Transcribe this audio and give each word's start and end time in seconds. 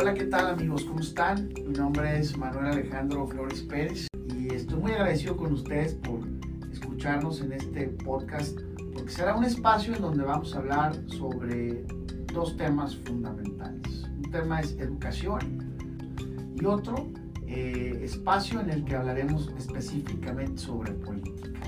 Hola, 0.00 0.14
¿qué 0.14 0.26
tal 0.26 0.46
amigos? 0.46 0.84
¿Cómo 0.84 1.00
están? 1.00 1.48
Mi 1.48 1.72
nombre 1.72 2.20
es 2.20 2.38
Manuel 2.38 2.66
Alejandro 2.66 3.26
Flores 3.26 3.62
Pérez 3.62 4.06
y 4.32 4.54
estoy 4.54 4.78
muy 4.78 4.92
agradecido 4.92 5.36
con 5.36 5.52
ustedes 5.52 5.94
por 5.94 6.20
escucharnos 6.70 7.40
en 7.40 7.54
este 7.54 7.88
podcast 7.88 8.60
porque 8.94 9.10
será 9.10 9.34
un 9.34 9.42
espacio 9.42 9.96
en 9.96 10.02
donde 10.02 10.22
vamos 10.22 10.54
a 10.54 10.58
hablar 10.58 10.94
sobre 11.08 11.84
dos 12.32 12.56
temas 12.56 12.94
fundamentales. 12.94 14.04
Un 14.04 14.30
tema 14.30 14.60
es 14.60 14.78
educación 14.78 15.74
y 16.54 16.64
otro 16.64 17.08
eh, 17.48 17.98
espacio 18.04 18.60
en 18.60 18.70
el 18.70 18.84
que 18.84 18.94
hablaremos 18.94 19.52
específicamente 19.58 20.58
sobre 20.58 20.92
política. 20.92 21.60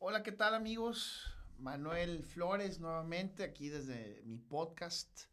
Hola, 0.00 0.22
¿qué 0.22 0.32
tal 0.32 0.54
amigos? 0.54 1.33
Manuel 1.58 2.22
Flores 2.22 2.80
nuevamente 2.80 3.44
aquí 3.44 3.68
desde 3.68 4.22
mi 4.24 4.38
podcast 4.38 5.24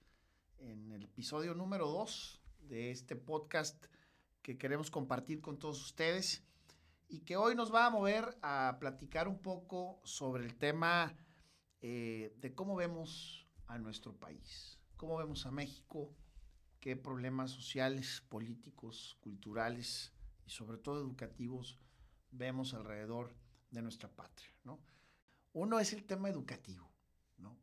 en 0.59 0.91
el 0.91 1.03
episodio 1.03 1.53
número 1.53 1.87
2 1.87 2.41
de 2.69 2.91
este 2.91 3.15
podcast 3.15 3.85
que 4.41 4.57
queremos 4.57 4.91
compartir 4.91 5.41
con 5.41 5.59
todos 5.59 5.81
ustedes 5.81 6.43
y 7.07 7.21
que 7.21 7.35
hoy 7.35 7.55
nos 7.55 7.73
va 7.73 7.85
a 7.85 7.89
mover 7.89 8.37
a 8.41 8.77
platicar 8.79 9.27
un 9.27 9.39
poco 9.39 9.99
sobre 10.03 10.45
el 10.45 10.57
tema 10.57 11.15
eh, 11.81 12.33
de 12.39 12.53
cómo 12.53 12.75
vemos 12.75 13.47
a 13.67 13.77
nuestro 13.77 14.15
país, 14.15 14.79
cómo 14.97 15.17
vemos 15.17 15.45
a 15.45 15.51
México, 15.51 16.13
qué 16.79 16.95
problemas 16.95 17.51
sociales, 17.51 18.23
políticos, 18.29 19.17
culturales 19.21 20.13
y 20.45 20.51
sobre 20.51 20.77
todo 20.77 21.01
educativos 21.01 21.79
vemos 22.31 22.73
alrededor 22.73 23.35
de 23.71 23.81
nuestra 23.81 24.09
patria, 24.09 24.53
¿no? 24.63 24.79
Uno 25.53 25.79
es 25.79 25.93
el 25.93 26.03
tema 26.05 26.29
educativo, 26.29 26.89
¿no? 27.37 27.57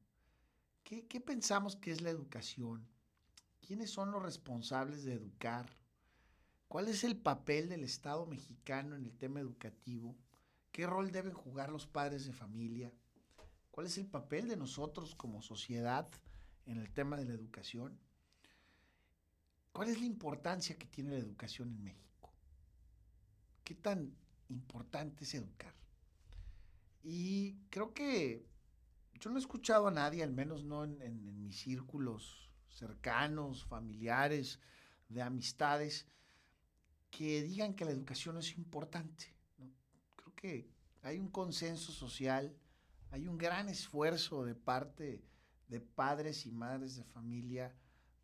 ¿Qué, 0.84 1.06
¿Qué, 1.06 1.20
pensamos 1.20 1.77
que 1.77 1.91
es 1.91 2.02
la 2.02 2.11
educación? 2.11 2.87
¿Quiénes 3.61 3.91
son 3.91 4.11
los 4.11 4.22
responsables 4.22 5.05
de 5.05 5.14
educar? 5.14 5.67
¿Cuál 6.69 6.89
es 6.89 7.03
el 7.03 7.16
papel 7.16 7.70
del 7.70 7.84
Estado 7.84 8.27
mexicano 8.27 8.94
en 8.94 9.05
el 9.05 9.16
tema 9.16 9.41
educativo? 9.41 10.14
¿Qué 10.70 10.86
rol 10.86 11.11
deben 11.11 11.33
jugar 11.33 11.70
los 11.70 11.86
padres 11.86 12.27
de 12.27 12.33
familia? 12.33 12.92
¿Cuál 13.70 13.86
es 13.86 13.97
el 13.97 14.06
papel 14.06 14.48
de 14.48 14.56
nosotros 14.56 15.14
como 15.14 15.41
sociedad 15.41 16.09
en 16.66 16.78
el 16.78 16.92
tema 16.92 17.16
de 17.16 17.25
la 17.25 17.33
educación? 17.33 17.98
¿Cuál 19.72 19.89
es 19.89 19.98
la 19.98 20.06
importancia 20.06 20.77
que 20.77 20.86
tiene 20.86 21.12
la 21.12 21.19
educación 21.19 21.70
en 21.70 21.84
México? 21.84 22.33
¿Qué 23.64 23.75
tan 23.75 24.14
importante 24.48 25.25
es 25.25 25.34
educar? 25.34 25.72
Y 27.11 27.55
creo 27.70 27.95
que 27.95 28.47
yo 29.19 29.31
no 29.31 29.37
he 29.37 29.41
escuchado 29.41 29.87
a 29.89 29.91
nadie, 29.91 30.23
al 30.23 30.31
menos 30.31 30.62
no 30.62 30.84
en, 30.84 31.01
en, 31.01 31.27
en 31.27 31.42
mis 31.42 31.59
círculos 31.59 32.50
cercanos, 32.69 33.65
familiares, 33.65 34.61
de 35.09 35.23
amistades, 35.23 36.06
que 37.11 37.42
digan 37.42 37.73
que 37.73 37.87
la 37.87 37.92
educación 37.92 38.37
es 38.37 38.59
importante. 38.59 39.34
¿no? 39.56 39.73
Creo 40.17 40.34
que 40.34 40.70
hay 41.00 41.19
un 41.19 41.31
consenso 41.31 41.92
social, 41.92 42.55
hay 43.11 43.27
un 43.27 43.39
gran 43.39 43.70
esfuerzo 43.70 44.45
de 44.45 44.55
parte 44.55 45.25
de 45.69 45.81
padres 45.81 46.45
y 46.45 46.53
madres 46.53 46.95
de 46.97 47.05
familia 47.05 47.75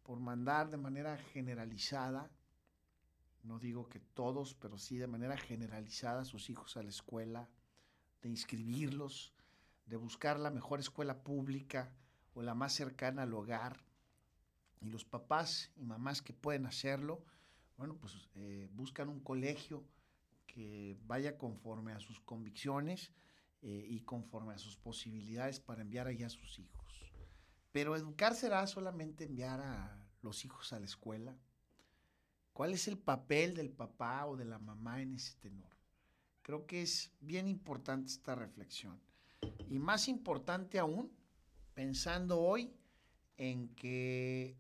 por 0.03 0.21
mandar 0.21 0.69
de 0.69 0.77
manera 0.77 1.17
generalizada, 1.17 2.31
no 3.45 3.59
digo 3.59 3.89
que 3.89 4.01
todos, 4.01 4.53
pero 4.53 4.77
sí 4.77 4.99
de 4.99 5.07
manera 5.07 5.39
generalizada 5.39 6.21
a 6.21 6.27
sus 6.27 6.51
hijos 6.51 6.77
a 6.77 6.83
la 6.83 6.91
escuela, 6.91 7.49
de 8.25 8.31
inscribirlos, 8.31 9.35
de 9.87 9.97
buscar 9.97 10.41
la 10.41 10.51
mejor 10.51 10.81
escuela 10.81 11.23
pública 11.23 11.93
o 12.33 12.43
la 12.43 12.55
más 12.55 12.73
cercana 12.73 13.23
al 13.23 13.35
hogar. 13.35 13.85
Y 14.81 14.89
los 14.89 15.05
papás 15.05 15.71
y 15.77 15.85
mamás 15.85 16.23
que 16.23 16.33
pueden 16.33 16.67
hacerlo, 16.67 17.23
bueno, 17.77 17.97
pues 17.97 18.29
eh, 18.35 18.69
buscan 18.73 19.11
un 19.11 19.21
colegio 19.21 19.85
que 20.47 20.97
vaya 21.07 21.37
conforme 21.37 21.93
a 21.93 22.01
sus 22.01 22.19
convicciones 22.21 23.13
eh, 23.61 23.87
y 23.89 24.01
conforme 24.01 24.55
a 24.55 24.59
sus 24.59 24.77
posibilidades 24.77 25.61
para 25.61 25.83
enviar 25.83 26.07
allá 26.07 26.27
a 26.27 26.31
sus 26.31 26.59
hijos. 26.59 27.05
Pero 27.73 27.95
educar 27.95 28.35
será 28.35 28.67
solamente 28.67 29.25
enviar 29.25 29.61
a 29.61 30.09
los 30.23 30.45
hijos 30.47 30.73
a 30.73 30.79
la 30.79 30.87
escuela. 30.87 31.37
¿Cuál 32.55 32.73
es 32.73 32.89
el 32.89 32.97
papel 32.97 33.55
del 33.55 33.71
papá 33.71 34.25
o 34.27 34.37
de 34.37 34.47
la 34.47 34.59
mamá 34.59 35.03
en 35.03 35.15
ese 35.15 35.35
tenor? 35.41 35.74
Creo 36.45 36.67
que 36.67 36.83
es 36.83 37.11
bien 37.21 37.49
importante 37.49 38.11
esta 38.11 38.35
reflexión. 38.35 39.01
Y 39.71 39.79
más 39.79 40.09
importante 40.09 40.79
aún, 40.79 41.11
pensando 41.73 42.39
hoy 42.39 42.71
en 43.39 43.75
que 43.75 44.55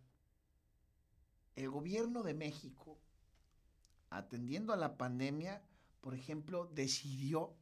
el 1.57 1.69
gobierno 1.69 2.23
de 2.23 2.33
México, 2.33 2.99
atendiendo 4.09 4.73
a 4.73 4.79
la 4.79 4.97
pandemia, 4.97 5.63
por 6.01 6.15
ejemplo, 6.15 6.71
decidió 6.73 7.55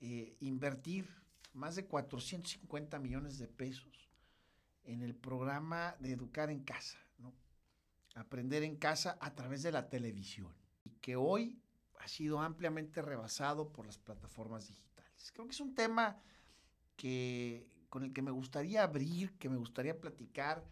eh, 0.00 0.36
invertir 0.40 1.08
más 1.52 1.76
de 1.76 1.86
450 1.86 2.98
millones 2.98 3.38
de 3.38 3.46
pesos 3.46 4.08
en 4.82 5.02
el 5.02 5.14
programa 5.14 5.94
de 6.00 6.12
Educar 6.12 6.50
en 6.50 6.64
Casa, 6.64 6.98
¿no? 7.18 7.32
Aprender 8.16 8.64
en 8.64 8.76
casa 8.76 9.16
a 9.20 9.36
través 9.36 9.62
de 9.62 9.70
la 9.70 9.88
televisión. 9.88 10.52
Y 10.82 10.90
que 11.00 11.14
hoy 11.14 11.60
ha 11.98 12.08
sido 12.08 12.40
ampliamente 12.40 13.02
rebasado 13.02 13.72
por 13.72 13.86
las 13.86 13.98
plataformas 13.98 14.68
digitales. 14.68 15.32
Creo 15.32 15.46
que 15.46 15.52
es 15.52 15.60
un 15.60 15.74
tema 15.74 16.20
que, 16.96 17.70
con 17.88 18.04
el 18.04 18.12
que 18.12 18.22
me 18.22 18.30
gustaría 18.30 18.82
abrir, 18.82 19.36
que 19.38 19.48
me 19.48 19.56
gustaría 19.56 20.00
platicar. 20.00 20.64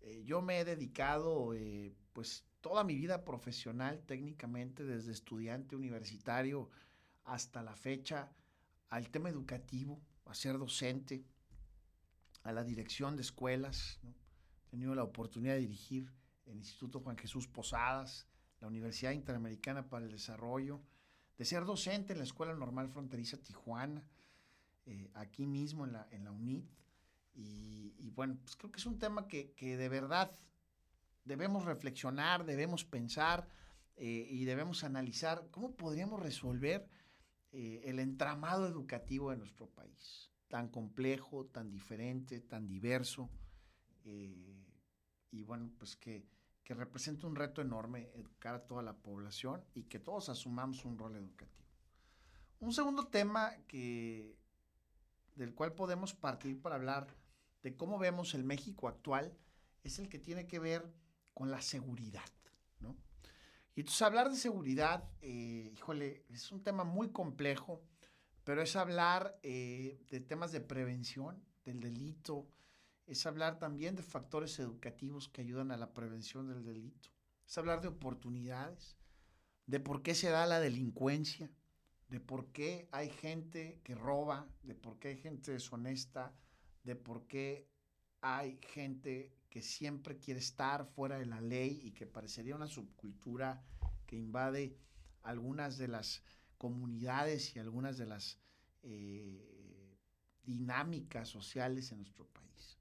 Eh, 0.00 0.22
yo 0.24 0.42
me 0.42 0.60
he 0.60 0.64
dedicado 0.64 1.54
eh, 1.54 1.94
pues 2.12 2.44
toda 2.60 2.84
mi 2.84 2.94
vida 2.94 3.24
profesional 3.24 4.02
técnicamente, 4.06 4.84
desde 4.84 5.12
estudiante 5.12 5.76
universitario 5.76 6.70
hasta 7.24 7.62
la 7.62 7.76
fecha, 7.76 8.32
al 8.88 9.10
tema 9.10 9.28
educativo, 9.28 10.00
a 10.24 10.34
ser 10.34 10.58
docente, 10.58 11.24
a 12.42 12.52
la 12.52 12.64
dirección 12.64 13.16
de 13.16 13.22
escuelas. 13.22 13.98
¿no? 14.02 14.14
He 14.66 14.70
tenido 14.70 14.94
la 14.94 15.04
oportunidad 15.04 15.54
de 15.54 15.60
dirigir 15.60 16.12
el 16.46 16.58
Instituto 16.58 17.00
Juan 17.00 17.16
Jesús 17.16 17.46
Posadas, 17.46 18.27
la 18.60 18.68
Universidad 18.68 19.12
Interamericana 19.12 19.88
para 19.88 20.04
el 20.04 20.12
Desarrollo, 20.12 20.80
de 21.36 21.44
ser 21.44 21.64
docente 21.64 22.12
en 22.12 22.18
la 22.18 22.24
Escuela 22.24 22.54
Normal 22.54 22.88
Fronteriza 22.88 23.36
Tijuana, 23.36 24.04
eh, 24.86 25.10
aquí 25.14 25.46
mismo 25.46 25.84
en 25.84 25.92
la, 25.92 26.08
en 26.10 26.24
la 26.24 26.32
UNIT. 26.32 26.68
Y, 27.34 27.94
y, 27.98 28.10
bueno, 28.10 28.36
pues 28.42 28.56
creo 28.56 28.72
que 28.72 28.78
es 28.78 28.86
un 28.86 28.98
tema 28.98 29.28
que, 29.28 29.52
que 29.52 29.76
de 29.76 29.88
verdad 29.88 30.32
debemos 31.24 31.64
reflexionar, 31.64 32.44
debemos 32.44 32.84
pensar 32.84 33.46
eh, 33.96 34.26
y 34.30 34.44
debemos 34.44 34.84
analizar 34.84 35.48
cómo 35.50 35.74
podríamos 35.76 36.20
resolver 36.20 36.88
eh, 37.52 37.82
el 37.84 37.98
entramado 37.98 38.66
educativo 38.66 39.30
de 39.30 39.36
nuestro 39.36 39.66
país, 39.66 40.30
tan 40.48 40.68
complejo, 40.68 41.46
tan 41.46 41.70
diferente, 41.70 42.40
tan 42.40 42.68
diverso. 42.68 43.28
Eh, 44.04 44.64
y 45.30 45.42
bueno, 45.42 45.70
pues 45.78 45.96
que 45.96 46.24
que 46.68 46.74
representa 46.74 47.26
un 47.26 47.34
reto 47.34 47.62
enorme 47.62 48.10
educar 48.14 48.54
a 48.54 48.66
toda 48.66 48.82
la 48.82 48.92
población 48.92 49.64
y 49.72 49.84
que 49.84 49.98
todos 49.98 50.28
asumamos 50.28 50.84
un 50.84 50.98
rol 50.98 51.16
educativo. 51.16 51.66
Un 52.60 52.74
segundo 52.74 53.06
tema 53.06 53.54
que, 53.66 54.36
del 55.34 55.54
cual 55.54 55.72
podemos 55.72 56.12
partir 56.12 56.60
para 56.60 56.74
hablar 56.74 57.16
de 57.62 57.74
cómo 57.74 57.98
vemos 57.98 58.34
el 58.34 58.44
México 58.44 58.86
actual 58.86 59.34
es 59.82 59.98
el 59.98 60.10
que 60.10 60.18
tiene 60.18 60.46
que 60.46 60.58
ver 60.58 60.92
con 61.32 61.50
la 61.50 61.62
seguridad. 61.62 62.28
¿no? 62.80 62.94
Y 63.74 63.80
entonces 63.80 64.02
hablar 64.02 64.28
de 64.28 64.36
seguridad, 64.36 65.08
eh, 65.22 65.72
híjole, 65.72 66.26
es 66.28 66.52
un 66.52 66.62
tema 66.62 66.84
muy 66.84 67.08
complejo, 67.12 67.80
pero 68.44 68.60
es 68.60 68.76
hablar 68.76 69.38
eh, 69.42 70.04
de 70.10 70.20
temas 70.20 70.52
de 70.52 70.60
prevención 70.60 71.42
del 71.64 71.80
delito, 71.80 72.46
es 73.08 73.24
hablar 73.24 73.58
también 73.58 73.96
de 73.96 74.02
factores 74.02 74.58
educativos 74.58 75.28
que 75.28 75.40
ayudan 75.40 75.70
a 75.70 75.78
la 75.78 75.94
prevención 75.94 76.46
del 76.46 76.62
delito. 76.62 77.08
Es 77.46 77.56
hablar 77.56 77.80
de 77.80 77.88
oportunidades, 77.88 78.98
de 79.66 79.80
por 79.80 80.02
qué 80.02 80.14
se 80.14 80.28
da 80.28 80.46
la 80.46 80.60
delincuencia, 80.60 81.50
de 82.08 82.20
por 82.20 82.52
qué 82.52 82.86
hay 82.92 83.08
gente 83.08 83.80
que 83.82 83.94
roba, 83.94 84.46
de 84.62 84.74
por 84.74 84.98
qué 84.98 85.08
hay 85.08 85.16
gente 85.16 85.52
deshonesta, 85.52 86.34
de 86.84 86.96
por 86.96 87.26
qué 87.26 87.66
hay 88.20 88.58
gente 88.60 89.34
que 89.48 89.62
siempre 89.62 90.18
quiere 90.18 90.40
estar 90.40 90.86
fuera 90.86 91.18
de 91.18 91.26
la 91.26 91.40
ley 91.40 91.80
y 91.82 91.92
que 91.92 92.06
parecería 92.06 92.56
una 92.56 92.66
subcultura 92.66 93.64
que 94.06 94.16
invade 94.16 94.76
algunas 95.22 95.78
de 95.78 95.88
las 95.88 96.22
comunidades 96.58 97.56
y 97.56 97.58
algunas 97.58 97.96
de 97.96 98.06
las 98.06 98.38
eh, 98.82 99.96
dinámicas 100.42 101.28
sociales 101.28 101.90
en 101.92 101.98
nuestro 101.98 102.26
país. 102.26 102.77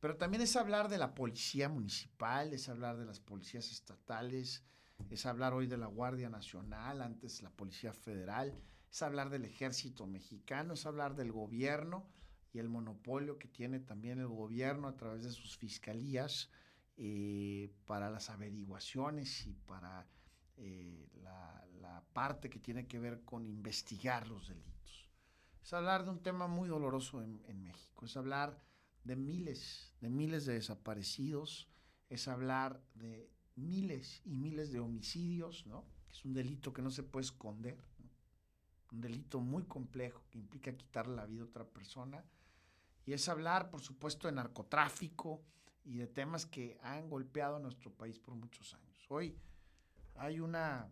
Pero 0.00 0.16
también 0.16 0.42
es 0.42 0.56
hablar 0.56 0.88
de 0.88 0.96
la 0.96 1.14
policía 1.14 1.68
municipal, 1.68 2.54
es 2.54 2.68
hablar 2.70 2.96
de 2.96 3.04
las 3.04 3.20
policías 3.20 3.70
estatales, 3.70 4.64
es 5.10 5.26
hablar 5.26 5.52
hoy 5.52 5.66
de 5.66 5.76
la 5.76 5.86
Guardia 5.86 6.30
Nacional, 6.30 7.02
antes 7.02 7.42
la 7.42 7.50
Policía 7.50 7.92
Federal, 7.92 8.54
es 8.90 9.02
hablar 9.02 9.28
del 9.28 9.44
ejército 9.44 10.06
mexicano, 10.06 10.74
es 10.74 10.86
hablar 10.86 11.14
del 11.14 11.32
gobierno 11.32 12.08
y 12.52 12.58
el 12.58 12.68
monopolio 12.68 13.38
que 13.38 13.48
tiene 13.48 13.78
también 13.78 14.18
el 14.18 14.28
gobierno 14.28 14.88
a 14.88 14.96
través 14.96 15.22
de 15.22 15.30
sus 15.30 15.56
fiscalías 15.56 16.50
eh, 16.96 17.72
para 17.86 18.10
las 18.10 18.30
averiguaciones 18.30 19.46
y 19.46 19.52
para 19.52 20.06
eh, 20.56 21.08
la, 21.22 21.64
la, 21.80 22.04
parte 22.12 22.50
que 22.50 22.58
tiene 22.58 22.86
que 22.86 22.98
ver 22.98 23.22
con 23.24 23.46
investigar 23.46 24.28
los 24.28 24.48
delitos. 24.48 25.10
Es 25.62 25.72
hablar 25.72 26.04
de 26.04 26.10
un 26.10 26.22
tema 26.22 26.48
muy 26.48 26.68
doloroso 26.68 27.22
en, 27.22 27.42
en 27.46 27.62
México, 27.62 28.04
es 28.04 28.16
hablar 28.16 28.58
de 29.04 29.16
miles, 29.16 29.94
de 30.00 30.10
miles 30.10 30.46
de 30.46 30.54
desaparecidos, 30.54 31.68
es 32.08 32.28
hablar 32.28 32.82
de 32.94 33.30
miles 33.56 34.22
y 34.24 34.34
miles 34.34 34.72
de 34.72 34.80
homicidios, 34.80 35.66
¿no? 35.66 35.84
que 36.06 36.12
es 36.12 36.24
un 36.24 36.32
delito 36.32 36.72
que 36.72 36.82
no 36.82 36.90
se 36.90 37.02
puede 37.02 37.24
esconder, 37.24 37.76
¿no? 37.98 38.10
un 38.92 39.00
delito 39.00 39.40
muy 39.40 39.64
complejo 39.64 40.24
que 40.30 40.38
implica 40.38 40.76
quitarle 40.76 41.14
la 41.14 41.26
vida 41.26 41.42
a 41.42 41.46
otra 41.46 41.64
persona, 41.64 42.24
y 43.06 43.12
es 43.12 43.28
hablar, 43.28 43.70
por 43.70 43.80
supuesto, 43.80 44.28
de 44.28 44.34
narcotráfico 44.34 45.42
y 45.84 45.96
de 45.96 46.06
temas 46.06 46.46
que 46.46 46.78
han 46.82 47.08
golpeado 47.08 47.58
nuestro 47.58 47.92
país 47.92 48.18
por 48.18 48.34
muchos 48.34 48.74
años. 48.74 49.06
Hoy 49.08 49.36
hay 50.16 50.40
una, 50.40 50.88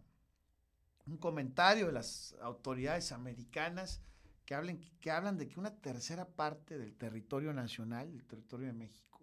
un 1.07 1.19
comentario 1.19 1.87
de 1.87 1.93
las 1.93 2.35
autoridades 2.41 3.13
americanas 3.13 4.01
que, 4.49 4.55
hablen, 4.55 4.81
que 4.99 5.11
hablan 5.11 5.37
de 5.37 5.47
que 5.47 5.61
una 5.61 5.77
tercera 5.77 6.27
parte 6.27 6.79
del 6.79 6.97
territorio 6.97 7.53
nacional, 7.53 8.11
del 8.11 8.25
territorio 8.25 8.69
de 8.69 8.73
México, 8.73 9.21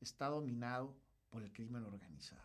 está 0.00 0.28
dominado 0.28 0.96
por 1.28 1.42
el 1.42 1.52
crimen 1.52 1.84
organizado. 1.84 2.40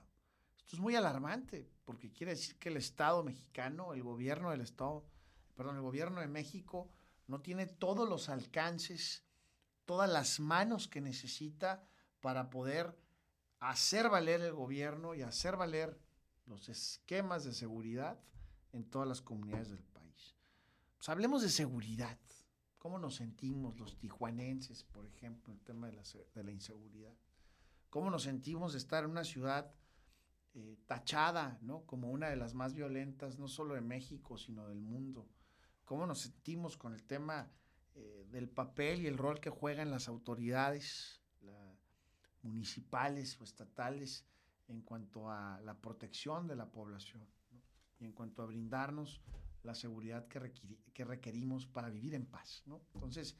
Esto 0.58 0.76
es 0.76 0.82
muy 0.82 0.98
alarmante 0.98 1.72
porque 1.86 2.12
quiere 2.12 2.34
decir 2.34 2.58
que 2.60 2.68
el 2.68 2.76
Estado 2.76 3.24
mexicano, 3.24 3.94
el 3.94 4.04
gobierno 4.04 4.52
del 4.52 4.60
Estado, 4.60 5.06
perdón, 5.56 5.78
el 5.78 5.82
gobierno 5.84 6.20
de 6.20 6.28
México 6.28 6.92
no 7.28 7.40
tiene 7.40 7.66
todos 7.66 8.10
los 8.10 8.28
alcances, 8.28 9.24
todas 9.86 10.10
las 10.10 10.42
manos 10.42 10.90
que 10.90 11.00
necesita 11.00 11.88
para 12.20 12.50
poder 12.50 13.00
hacer 13.62 14.10
valer 14.10 14.42
el 14.42 14.52
gobierno 14.52 15.16
y 15.16 15.22
hacer 15.22 15.56
valer 15.56 15.98
los 16.46 16.68
esquemas 16.68 17.46
de 17.46 17.54
seguridad 17.54 18.20
en 18.74 18.84
todas 18.84 19.08
las 19.08 19.22
comunidades 19.22 19.70
del 19.70 19.84
país. 19.84 19.97
Pues 20.98 21.10
hablemos 21.10 21.42
de 21.42 21.50
seguridad. 21.50 22.18
¿Cómo 22.78 23.00
nos 23.00 23.16
sentimos 23.16 23.78
los 23.80 23.98
tijuanenses, 23.98 24.84
por 24.84 25.06
ejemplo, 25.06 25.54
el 25.54 25.62
tema 25.62 25.88
de 25.88 25.94
la, 25.94 26.04
de 26.34 26.44
la 26.44 26.52
inseguridad? 26.52 27.14
¿Cómo 27.90 28.10
nos 28.10 28.24
sentimos 28.24 28.74
de 28.74 28.80
estar 28.80 29.04
en 29.04 29.12
una 29.12 29.24
ciudad 29.24 29.74
eh, 30.54 30.78
tachada, 30.88 31.60
¿no? 31.62 31.86
Como 31.86 32.10
una 32.10 32.30
de 32.30 32.36
las 32.36 32.54
más 32.54 32.74
violentas, 32.74 33.38
no 33.38 33.48
solo 33.48 33.76
de 33.76 33.82
México, 33.82 34.38
sino 34.38 34.68
del 34.68 34.82
mundo. 34.82 35.30
¿Cómo 35.86 36.08
nos 36.08 36.20
sentimos 36.22 36.78
con 36.78 36.94
el 36.94 37.04
tema 37.04 37.52
eh, 37.94 38.26
del 38.32 38.50
papel 38.50 39.02
y 39.02 39.08
el 39.08 39.18
rol 39.18 39.40
que 39.40 39.50
juegan 39.50 39.92
las 39.92 40.08
autoridades 40.08 41.22
la, 41.42 41.78
municipales 42.42 43.40
o 43.40 43.44
estatales 43.44 44.26
en 44.68 44.82
cuanto 44.82 45.30
a 45.30 45.62
la 45.62 45.80
protección 45.80 46.48
de 46.48 46.56
la 46.56 46.72
población 46.72 47.28
¿no? 47.52 47.62
y 48.00 48.06
en 48.06 48.14
cuanto 48.14 48.42
a 48.42 48.46
brindarnos 48.46 49.22
la 49.68 49.76
seguridad 49.76 50.28
que, 50.28 50.52
que 50.94 51.06
requerimos 51.06 51.68
para 51.68 51.90
vivir 51.90 52.16
en 52.16 52.26
paz. 52.26 52.64
¿no? 52.66 52.82
Entonces, 52.96 53.38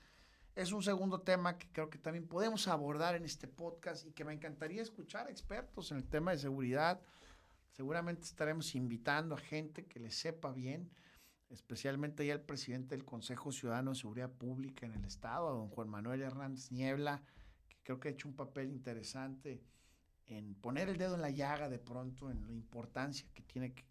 es 0.56 0.72
un 0.72 0.84
segundo 0.84 1.22
tema 1.22 1.58
que 1.58 1.68
creo 1.72 1.90
que 1.90 1.98
también 1.98 2.28
podemos 2.28 2.68
abordar 2.68 3.16
en 3.16 3.26
este 3.26 3.48
podcast 3.48 4.06
y 4.06 4.12
que 4.12 4.26
me 4.26 4.34
encantaría 4.34 4.82
escuchar 4.82 5.30
expertos 5.30 5.92
en 5.92 5.98
el 5.98 6.06
tema 6.06 6.32
de 6.32 6.40
seguridad. 6.40 7.00
Seguramente 7.72 8.24
estaremos 8.24 8.76
invitando 8.76 9.36
a 9.36 9.38
gente 9.38 9.86
que 9.86 10.00
le 10.00 10.12
sepa 10.12 10.52
bien, 10.52 10.92
especialmente 11.50 12.26
ya 12.26 12.34
el 12.34 12.42
presidente 12.42 12.96
del 12.96 13.06
Consejo 13.06 13.52
Ciudadano 13.52 13.92
de 13.92 13.98
Seguridad 13.98 14.32
Pública 14.32 14.86
en 14.86 14.94
el 14.94 15.06
Estado, 15.06 15.48
a 15.48 15.52
don 15.52 15.70
Juan 15.70 15.90
Manuel 15.90 16.22
Hernández 16.22 16.72
Niebla, 16.72 17.24
que 17.70 17.78
creo 17.84 18.00
que 18.00 18.10
ha 18.10 18.12
hecho 18.12 18.28
un 18.28 18.36
papel 18.36 18.72
interesante 18.72 19.64
en 20.26 20.56
poner 20.56 20.90
el 20.90 20.98
dedo 20.98 21.16
en 21.16 21.22
la 21.22 21.30
llaga 21.30 21.70
de 21.70 21.80
pronto 21.80 22.30
en 22.30 22.46
la 22.48 22.54
importancia 22.54 23.28
que 23.34 23.44
tiene, 23.44 23.74
que, 23.74 23.86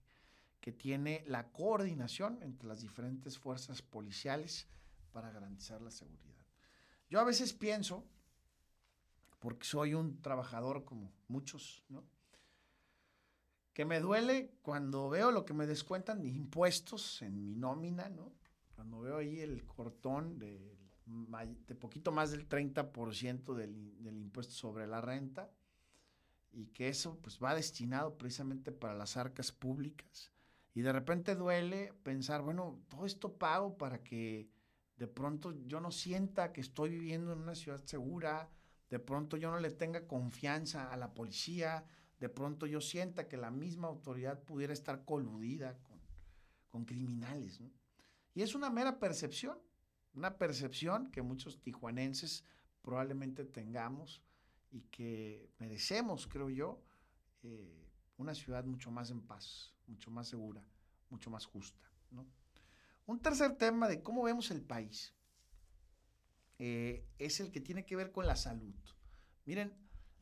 que 0.67 0.73
tiene 0.73 1.23
la 1.29 1.53
coordinación 1.53 2.43
entre 2.43 2.67
las 2.67 2.81
diferentes 2.81 3.39
fuerzas 3.39 3.83
policiales 3.83 4.67
para 5.13 5.31
garantizar 5.31 5.81
la 5.81 5.93
seguridad. 5.93 6.35
Yo 7.09 7.21
a 7.21 7.25
veces 7.25 7.53
pienso, 7.53 8.05
porque 9.39 9.65
soy 9.65 9.95
un 9.95 10.21
trabajador 10.21 10.85
como 10.85 11.13
muchos, 11.29 11.85
¿no? 11.89 12.05
Que 13.75 13.85
me 13.85 14.01
duele 14.01 14.57
cuando 14.61 15.09
veo 15.09 15.31
lo 15.31 15.45
que 15.45 15.55
me 15.55 15.69
descuentan 15.69 16.21
de 16.21 16.31
impuestos 16.31 17.23
en 17.23 17.41
mi 17.41 17.55
nómina, 17.55 18.09
¿no? 18.09 18.33
Cuando 18.75 18.99
veo 18.99 19.19
ahí 19.19 19.39
el 19.39 19.65
cortón 19.69 20.37
de, 20.41 20.77
de 21.07 21.75
poquito 21.77 22.11
más 22.11 22.33
del 22.33 22.49
30% 22.49 23.55
del, 23.55 24.03
del 24.03 24.19
impuesto 24.19 24.53
sobre 24.53 24.89
la 24.89 25.01
renta 25.01 25.49
y 26.51 26.67
que 26.67 26.89
eso 26.89 27.21
pues 27.23 27.39
va 27.41 27.55
destinado 27.55 28.19
precisamente 28.19 28.73
para 28.73 28.95
las 28.95 29.17
arcas 29.17 29.53
públicas. 29.53 30.33
Y 30.77 30.83
de 30.83 30.93
repente 30.93 31.35
duele 31.35 31.95
pensar, 32.03 32.43
bueno, 32.43 32.85
todo 32.91 33.07
esto 33.07 33.39
pago 33.39 33.79
para 33.79 34.05
que 34.05 34.51
de 34.99 35.07
pronto 35.07 35.55
yo 35.65 35.81
no 35.81 35.91
sienta 35.91 36.53
que 36.53 36.61
estoy 36.61 36.91
viviendo 36.91 37.33
en 37.33 37.39
una 37.39 37.55
ciudad 37.55 37.83
segura, 37.87 38.51
de 38.91 38.99
pronto 38.99 39.39
yo 39.39 39.51
no 39.51 39.59
le 39.59 39.71
tenga 39.71 40.07
confianza 40.07 40.93
a 40.93 40.99
la 40.99 41.15
policía, 41.15 41.87
de 42.21 42.29
pronto 42.29 42.67
yo 42.67 42.83
sienta 42.83 43.27
que 43.27 43.39
la 43.39 43.51
misma 43.51 43.89
autoridad 43.89 44.43
pudiera 44.43 44.75
estar 44.75 45.07
coludida 45.07 45.79
con, 45.83 45.99
con 46.69 46.85
criminales. 46.85 47.63
Y 48.35 48.43
es 48.43 48.55
una 48.55 48.69
mera 48.69 48.99
percepción, 48.99 49.59
una 50.13 50.37
percepción 50.37 51.11
que 51.11 51.23
muchos 51.23 51.59
tijuanenses 51.63 52.45
probablemente 52.83 53.47
tengamos 53.47 54.23
y 54.71 54.83
que 54.83 55.49
merecemos, 55.59 56.27
creo 56.27 56.51
yo, 56.51 56.83
eh, 57.45 57.86
una 58.17 58.35
ciudad 58.35 58.65
mucho 58.65 58.91
más 58.91 59.11
en 59.11 59.21
paz, 59.23 59.75
mucho 59.87 60.11
más 60.11 60.29
segura, 60.29 60.63
mucho 61.11 61.31
más 61.31 61.47
justa. 61.47 61.91
¿no? 62.11 62.27
Un 63.07 63.21
tercer 63.21 63.57
tema 63.57 63.89
de 63.89 64.03
cómo 64.03 64.23
vemos 64.23 64.51
el 64.51 64.63
país 64.63 65.15
eh, 66.59 67.07
es 67.19 67.41
el 67.41 67.51
que 67.51 67.61
tiene 67.61 67.85
que 67.85 67.97
ver 67.97 68.13
con 68.13 68.27
la 68.27 68.37
salud. 68.37 68.75
Miren, 69.45 69.75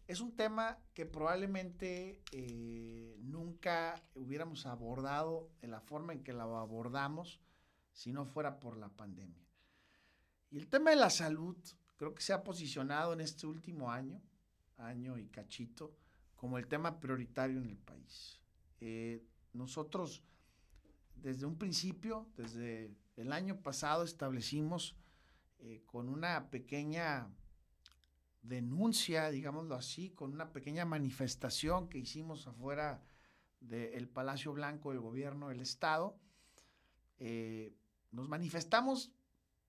es 0.06 0.20
un 0.20 0.36
tema 0.36 0.78
que 0.92 1.06
probablemente 1.06 2.22
eh, 2.32 3.16
nunca 3.20 4.02
hubiéramos 4.14 4.66
abordado 4.66 5.50
en 5.62 5.70
la 5.70 5.80
forma 5.80 6.12
en 6.12 6.22
que 6.22 6.32
lo 6.32 6.58
abordamos 6.58 7.40
si 7.92 8.12
no 8.12 8.26
fuera 8.26 8.60
por 8.60 8.76
la 8.76 8.90
pandemia. 8.90 9.48
Y 10.50 10.58
el 10.58 10.68
tema 10.68 10.90
de 10.90 10.96
la 10.96 11.10
salud 11.10 11.56
creo 11.96 12.14
que 12.14 12.22
se 12.22 12.32
ha 12.32 12.44
posicionado 12.44 13.12
en 13.12 13.20
este 13.20 13.46
último 13.46 13.90
año, 13.90 14.20
año 14.76 15.16
y 15.16 15.28
cachito, 15.28 15.96
como 16.36 16.58
el 16.58 16.66
tema 16.66 17.00
prioritario 17.00 17.58
en 17.58 17.68
el 17.68 17.78
país. 17.78 18.40
Eh, 18.80 19.22
nosotros 19.52 20.22
desde 21.16 21.46
un 21.46 21.56
principio, 21.56 22.28
desde 22.36 22.94
el 23.16 23.32
año 23.32 23.62
pasado, 23.62 24.04
establecimos 24.04 24.94
eh, 25.58 25.82
con 25.86 26.08
una 26.08 26.50
pequeña 26.50 27.28
denuncia, 28.42 29.30
digámoslo 29.30 29.74
así, 29.74 30.10
con 30.10 30.32
una 30.32 30.52
pequeña 30.52 30.84
manifestación 30.84 31.88
que 31.88 31.98
hicimos 31.98 32.46
afuera 32.46 33.02
del 33.60 34.06
Palacio 34.08 34.52
Blanco 34.52 34.90
del 34.90 35.00
gobierno 35.00 35.48
del 35.48 35.60
Estado, 35.60 36.18
eh, 37.18 37.74
nos 38.10 38.28
manifestamos 38.28 39.10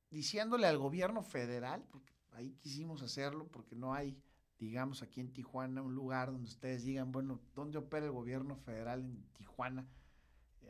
diciéndole 0.09 0.67
al 0.67 0.77
gobierno 0.77 1.23
federal, 1.23 1.85
porque 1.89 2.11
ahí 2.31 2.51
quisimos 2.59 3.01
hacerlo, 3.01 3.47
porque 3.47 3.75
no 3.75 3.93
hay, 3.93 4.17
digamos, 4.59 5.01
aquí 5.01 5.21
en 5.21 5.31
Tijuana 5.31 5.81
un 5.81 5.95
lugar 5.95 6.31
donde 6.31 6.49
ustedes 6.49 6.83
digan, 6.83 7.11
bueno, 7.11 7.41
¿dónde 7.53 7.77
opera 7.77 8.05
el 8.05 8.11
gobierno 8.11 8.55
federal 8.55 9.01
en 9.01 9.23
Tijuana? 9.33 9.87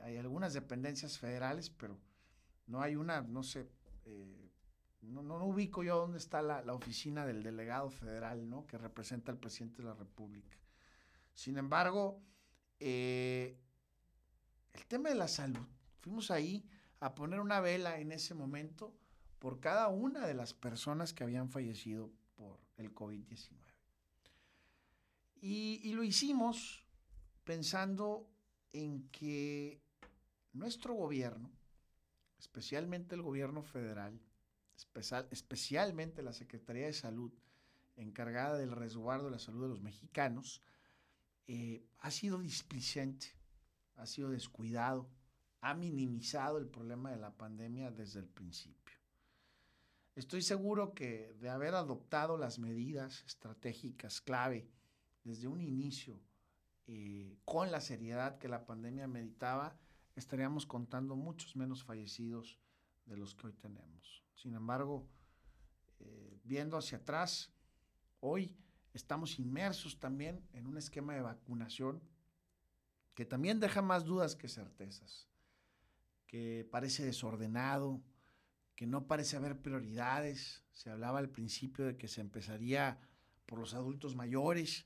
hay 0.04 0.18
algunas 0.18 0.54
dependencias 0.54 1.18
federales, 1.18 1.70
pero 1.70 1.98
no 2.68 2.82
hay 2.82 2.96
una, 2.96 3.22
no 3.22 3.44
sé, 3.44 3.68
eh, 4.06 4.52
no, 5.02 5.24
no, 5.24 5.44
ubico 5.46 5.84
yo 5.84 5.98
dónde 5.98 6.18
está 6.18 6.42
la, 6.42 6.62
la, 6.62 6.74
oficina 6.74 7.26
del 7.26 7.42
delegado 7.42 7.90
federal, 7.90 8.48
¿no? 8.50 8.68
Que 8.68 8.78
representa 8.78 9.32
al 9.32 9.40
presidente 9.40 9.82
de 9.82 9.88
la 9.88 9.94
República. 9.96 10.58
Sin 11.34 11.58
embargo, 11.58 12.22
eh, 12.80 13.58
el 14.74 14.86
tema 14.86 15.10
de 15.10 15.16
la 15.16 15.28
salud, 15.28 15.66
fuimos 16.02 16.32
ahí 16.32 16.68
a 17.00 17.16
poner 17.16 17.40
una 17.40 17.60
vela 17.60 18.00
en 18.00 18.12
ese 18.12 18.34
momento 18.34 18.96
por 19.40 19.60
cada 19.60 19.88
una 19.90 20.26
de 20.26 20.34
las 20.34 20.54
personas 20.54 21.14
que 21.14 21.24
habían 21.24 21.50
fallecido 21.50 22.12
por 22.36 22.60
el 22.78 22.94
COVID-19. 22.94 23.65
Y, 25.48 25.94
lo 25.94 26.04
hicimos 26.04 26.84
pensando 27.44 28.28
en 28.74 29.08
que 29.10 29.80
nuestro 30.54 30.96
gobierno, 30.96 31.52
especialmente 32.40 33.14
el 33.14 33.22
gobierno 33.22 33.62
federal, 33.62 34.20
especial, 34.76 35.28
especialmente 35.30 36.24
la 36.24 36.34
Secretaría 36.34 36.88
de 36.88 36.94
Salud, 36.94 37.32
encargada 37.96 38.58
del 38.58 38.72
resguardo 38.72 39.26
de 39.26 39.32
la 39.34 39.38
salud 39.38 39.62
de 39.62 39.70
los 39.70 39.84
mexicanos, 39.84 40.64
eh, 41.46 41.86
ha 42.00 42.10
sido 42.10 42.40
displicente, 42.40 43.28
ha 43.98 44.08
sido 44.08 44.32
descuidado, 44.32 45.08
ha 45.62 45.76
minimizado 45.76 46.58
el 46.58 46.66
problema 46.66 47.12
de 47.12 47.18
la 47.18 47.38
pandemia 47.38 47.92
desde 47.92 48.20
el 48.20 48.28
principio. 48.30 48.98
Estoy 50.16 50.42
seguro 50.42 50.96
que 50.96 51.36
de 51.40 51.50
haber 51.52 51.76
adoptado 51.76 52.36
las 52.36 52.58
medidas 52.58 53.24
estratégicas 53.28 54.22
clave 54.22 54.72
desde 55.26 55.48
un 55.48 55.60
inicio, 55.60 56.22
eh, 56.88 57.36
con 57.44 57.72
la 57.72 57.82
seriedad 57.82 58.38
que 58.38 58.48
la 58.48 58.66
pandemia 58.66 59.08
meditaba, 59.08 59.76
estaríamos 60.16 60.66
contando 60.66 61.16
muchos 61.16 61.56
menos 61.56 61.84
fallecidos 61.84 62.60
de 63.06 63.18
los 63.18 63.34
que 63.36 63.48
hoy 63.48 63.54
tenemos. 63.54 64.24
Sin 64.36 64.54
embargo, 64.54 65.10
eh, 66.00 66.40
viendo 66.44 66.78
hacia 66.78 67.00
atrás, 67.00 67.52
hoy 68.20 68.56
estamos 68.94 69.40
inmersos 69.40 70.00
también 70.00 70.48
en 70.54 70.68
un 70.68 70.78
esquema 70.78 71.16
de 71.16 71.22
vacunación 71.22 72.02
que 73.16 73.26
también 73.26 73.60
deja 73.60 73.82
más 73.82 74.06
dudas 74.06 74.36
que 74.36 74.48
certezas, 74.48 75.28
que 76.28 76.68
parece 76.70 77.04
desordenado, 77.04 78.04
que 78.76 78.86
no 78.86 79.08
parece 79.08 79.38
haber 79.38 79.60
prioridades. 79.60 80.64
Se 80.72 80.92
hablaba 80.92 81.18
al 81.20 81.30
principio 81.30 81.86
de 81.86 81.98
que 81.98 82.08
se 82.08 82.22
empezaría 82.22 83.00
por 83.46 83.58
los 83.58 83.74
adultos 83.74 84.16
mayores, 84.16 84.86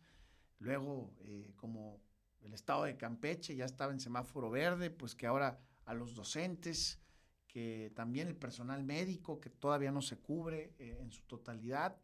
luego 0.59 1.13
eh, 1.21 1.53
como 1.55 2.01
el 2.41 2.53
estado 2.53 2.83
de 2.83 2.97
Campeche 2.97 3.55
ya 3.55 3.65
estaba 3.65 3.91
en 3.91 3.99
semáforo 3.99 4.49
verde, 4.49 4.89
pues 4.89 5.15
que 5.15 5.27
ahora 5.27 5.59
a 5.85 5.93
los 5.93 6.15
docentes, 6.15 6.99
que 7.47 7.91
también 7.95 8.27
el 8.27 8.35
personal 8.35 8.83
médico, 8.83 9.39
que 9.39 9.49
todavía 9.49 9.91
no 9.91 10.01
se 10.01 10.17
cubre 10.17 10.73
eh, 10.77 10.97
en 11.01 11.11
su 11.11 11.23
totalidad, 11.23 11.97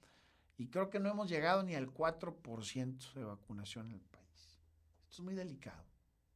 y 0.57 0.67
creo 0.67 0.89
que 0.89 1.00
no 1.00 1.09
hemos 1.09 1.29
llegado 1.29 1.63
ni 1.63 1.75
al 1.75 1.93
4% 1.93 3.13
de 3.13 3.24
vacunación 3.24 3.88
en 3.88 3.93
el 3.93 4.01
país. 4.01 4.59
Esto 5.03 5.15
es 5.15 5.19
muy 5.19 5.35
delicado. 5.35 5.83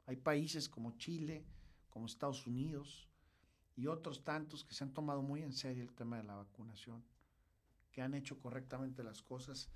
Hay 0.06 0.18
países 0.18 0.68
como 0.68 0.98
Chile, 0.98 1.46
como 1.90 2.06
Estados 2.06 2.46
Unidos 2.46 3.08
y 3.76 3.88
otros 3.88 4.24
tantos 4.24 4.64
que 4.64 4.74
se 4.74 4.84
han 4.84 4.94
tomado 4.94 5.22
muy 5.22 5.42
en 5.42 5.54
serio 5.54 5.84
el 5.84 5.94
tema 5.94 6.18
de 6.18 6.24
la 6.24 6.36
vacunación, 6.36 7.04
que 7.92 8.02
han 8.02 8.14
hecho 8.14 8.40
correctamente 8.40 9.04
las 9.04 9.22
cosas 9.22 9.70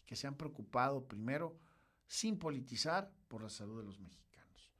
y 0.00 0.06
que 0.06 0.16
se 0.16 0.26
han 0.26 0.36
preocupado 0.36 1.06
primero 1.06 1.58
sin 2.06 2.38
politizar 2.38 3.10
por 3.28 3.42
la 3.42 3.48
salud 3.48 3.78
de 3.78 3.86
los 3.86 4.00
mexicanos. 4.00 4.72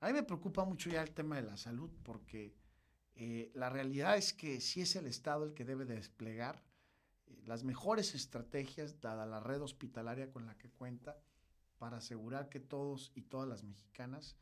A 0.00 0.06
mí 0.06 0.12
me 0.12 0.22
preocupa 0.22 0.64
mucho 0.64 0.90
ya 0.90 1.02
el 1.02 1.12
tema 1.12 1.36
de 1.36 1.42
la 1.42 1.56
salud 1.56 1.90
porque 2.02 2.54
eh, 3.14 3.50
la 3.54 3.68
realidad 3.68 4.16
es 4.16 4.32
que 4.32 4.60
sí 4.60 4.80
es 4.80 4.94
el 4.94 5.06
Estado 5.06 5.44
el 5.44 5.54
que 5.54 5.64
debe 5.64 5.84
desplegar 5.84 6.62
eh, 7.26 7.42
las 7.44 7.64
mejores 7.64 8.14
estrategias, 8.14 9.00
dada 9.00 9.26
la 9.26 9.40
red 9.40 9.60
hospitalaria 9.60 10.30
con 10.30 10.46
la 10.46 10.56
que 10.56 10.70
cuenta, 10.70 11.18
para 11.78 11.98
asegurar 11.98 12.48
que 12.48 12.60
todos 12.60 13.10
y 13.14 13.22
todas 13.22 13.48
las 13.48 13.64
mexicanas 13.64 14.36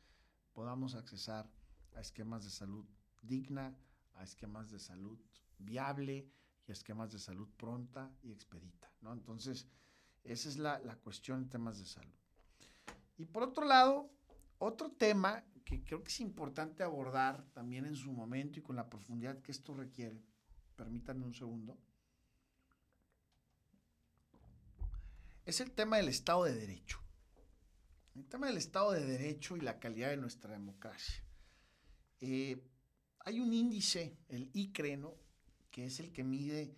podamos 0.53 0.95
accesar 0.95 1.49
a 1.95 2.01
esquemas 2.01 2.43
de 2.43 2.51
salud 2.51 2.85
digna, 3.21 3.75
a 4.13 4.23
esquemas 4.23 4.69
de 4.69 4.79
salud 4.79 5.19
viable 5.59 6.29
y 6.67 6.71
a 6.71 6.73
esquemas 6.73 7.11
de 7.11 7.19
salud 7.19 7.49
pronta 7.57 8.11
y 8.21 8.31
expedita. 8.31 8.91
¿no? 9.01 9.13
Entonces, 9.13 9.67
esa 10.27 10.49
es 10.49 10.57
la, 10.57 10.79
la 10.79 10.95
cuestión 10.95 11.43
en 11.43 11.49
temas 11.49 11.79
de 11.79 11.85
salud. 11.85 12.13
Y 13.17 13.25
por 13.25 13.43
otro 13.43 13.65
lado, 13.65 14.11
otro 14.59 14.91
tema 14.91 15.43
que 15.63 15.83
creo 15.83 16.01
que 16.03 16.09
es 16.09 16.19
importante 16.21 16.83
abordar 16.83 17.43
también 17.53 17.85
en 17.85 17.95
su 17.95 18.11
momento 18.11 18.59
y 18.59 18.61
con 18.61 18.75
la 18.75 18.89
profundidad 18.89 19.41
que 19.41 19.51
esto 19.51 19.73
requiere, 19.73 20.23
permítanme 20.75 21.25
un 21.25 21.33
segundo, 21.33 21.77
es 25.45 25.61
el 25.61 25.71
tema 25.71 25.97
del 25.97 26.09
Estado 26.09 26.43
de 26.43 26.53
Derecho. 26.53 26.99
El 28.15 28.25
tema 28.27 28.47
del 28.47 28.57
Estado 28.57 28.91
de 28.91 29.05
Derecho 29.05 29.55
y 29.55 29.61
la 29.61 29.79
calidad 29.79 30.09
de 30.09 30.17
nuestra 30.17 30.51
democracia. 30.51 31.23
Eh, 32.19 32.61
hay 33.19 33.39
un 33.39 33.53
índice, 33.53 34.17
el 34.27 34.49
ICRE, 34.53 34.99
que 35.69 35.85
es 35.85 35.99
el 35.99 36.11
que 36.11 36.23
mide 36.23 36.75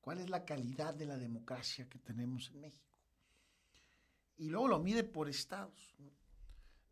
cuál 0.00 0.20
es 0.20 0.30
la 0.30 0.44
calidad 0.44 0.94
de 0.94 1.06
la 1.06 1.18
democracia 1.18 1.88
que 1.88 1.98
tenemos 1.98 2.50
en 2.50 2.60
México. 2.60 2.85
Y 4.36 4.48
luego 4.48 4.68
lo 4.68 4.78
mide 4.80 5.04
por 5.04 5.28
estados. 5.28 5.96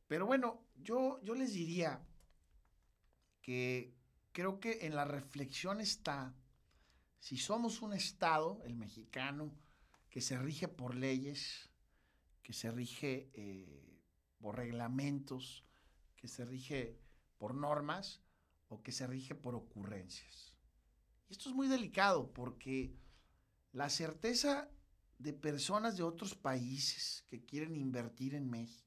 Pero 0.07 0.27
bueno, 0.27 0.65
yo, 0.77 1.21
yo 1.23 1.35
les 1.35 1.53
diría 1.53 2.03
que 3.43 3.95
creo 4.33 4.61
que 4.61 4.87
en 4.87 4.95
la 4.95 5.05
reflexión 5.05 5.81
está 5.81 6.35
si 7.25 7.39
somos 7.39 7.81
un 7.81 7.95
estado, 7.95 8.61
el 8.65 8.75
mexicano, 8.75 9.51
que 10.11 10.21
se 10.21 10.39
rige 10.39 10.69
por 10.69 10.95
leyes, 10.95 11.71
que 12.43 12.53
se 12.53 12.71
rige 12.71 13.31
eh, 13.33 13.99
por 14.37 14.57
reglamentos, 14.57 15.65
que 16.17 16.29
se 16.29 16.45
rige 16.45 17.01
por 17.39 17.55
normas 17.55 18.21
o 18.69 18.83
que 18.83 18.93
se 18.93 19.07
rige 19.07 19.35
por 19.35 19.55
ocurrencias. 19.55 20.55
Y 21.31 21.33
esto 21.33 21.49
es 21.49 21.55
muy 21.55 21.67
delicado 21.67 22.31
porque 22.31 22.95
la 23.73 23.89
certeza 23.89 24.69
de 25.19 25.33
personas 25.33 25.97
de 25.97 26.03
otros 26.03 26.35
países 26.35 27.25
que 27.29 27.45
quieren 27.45 27.77
invertir 27.77 28.35
en 28.35 28.51
México, 28.51 28.85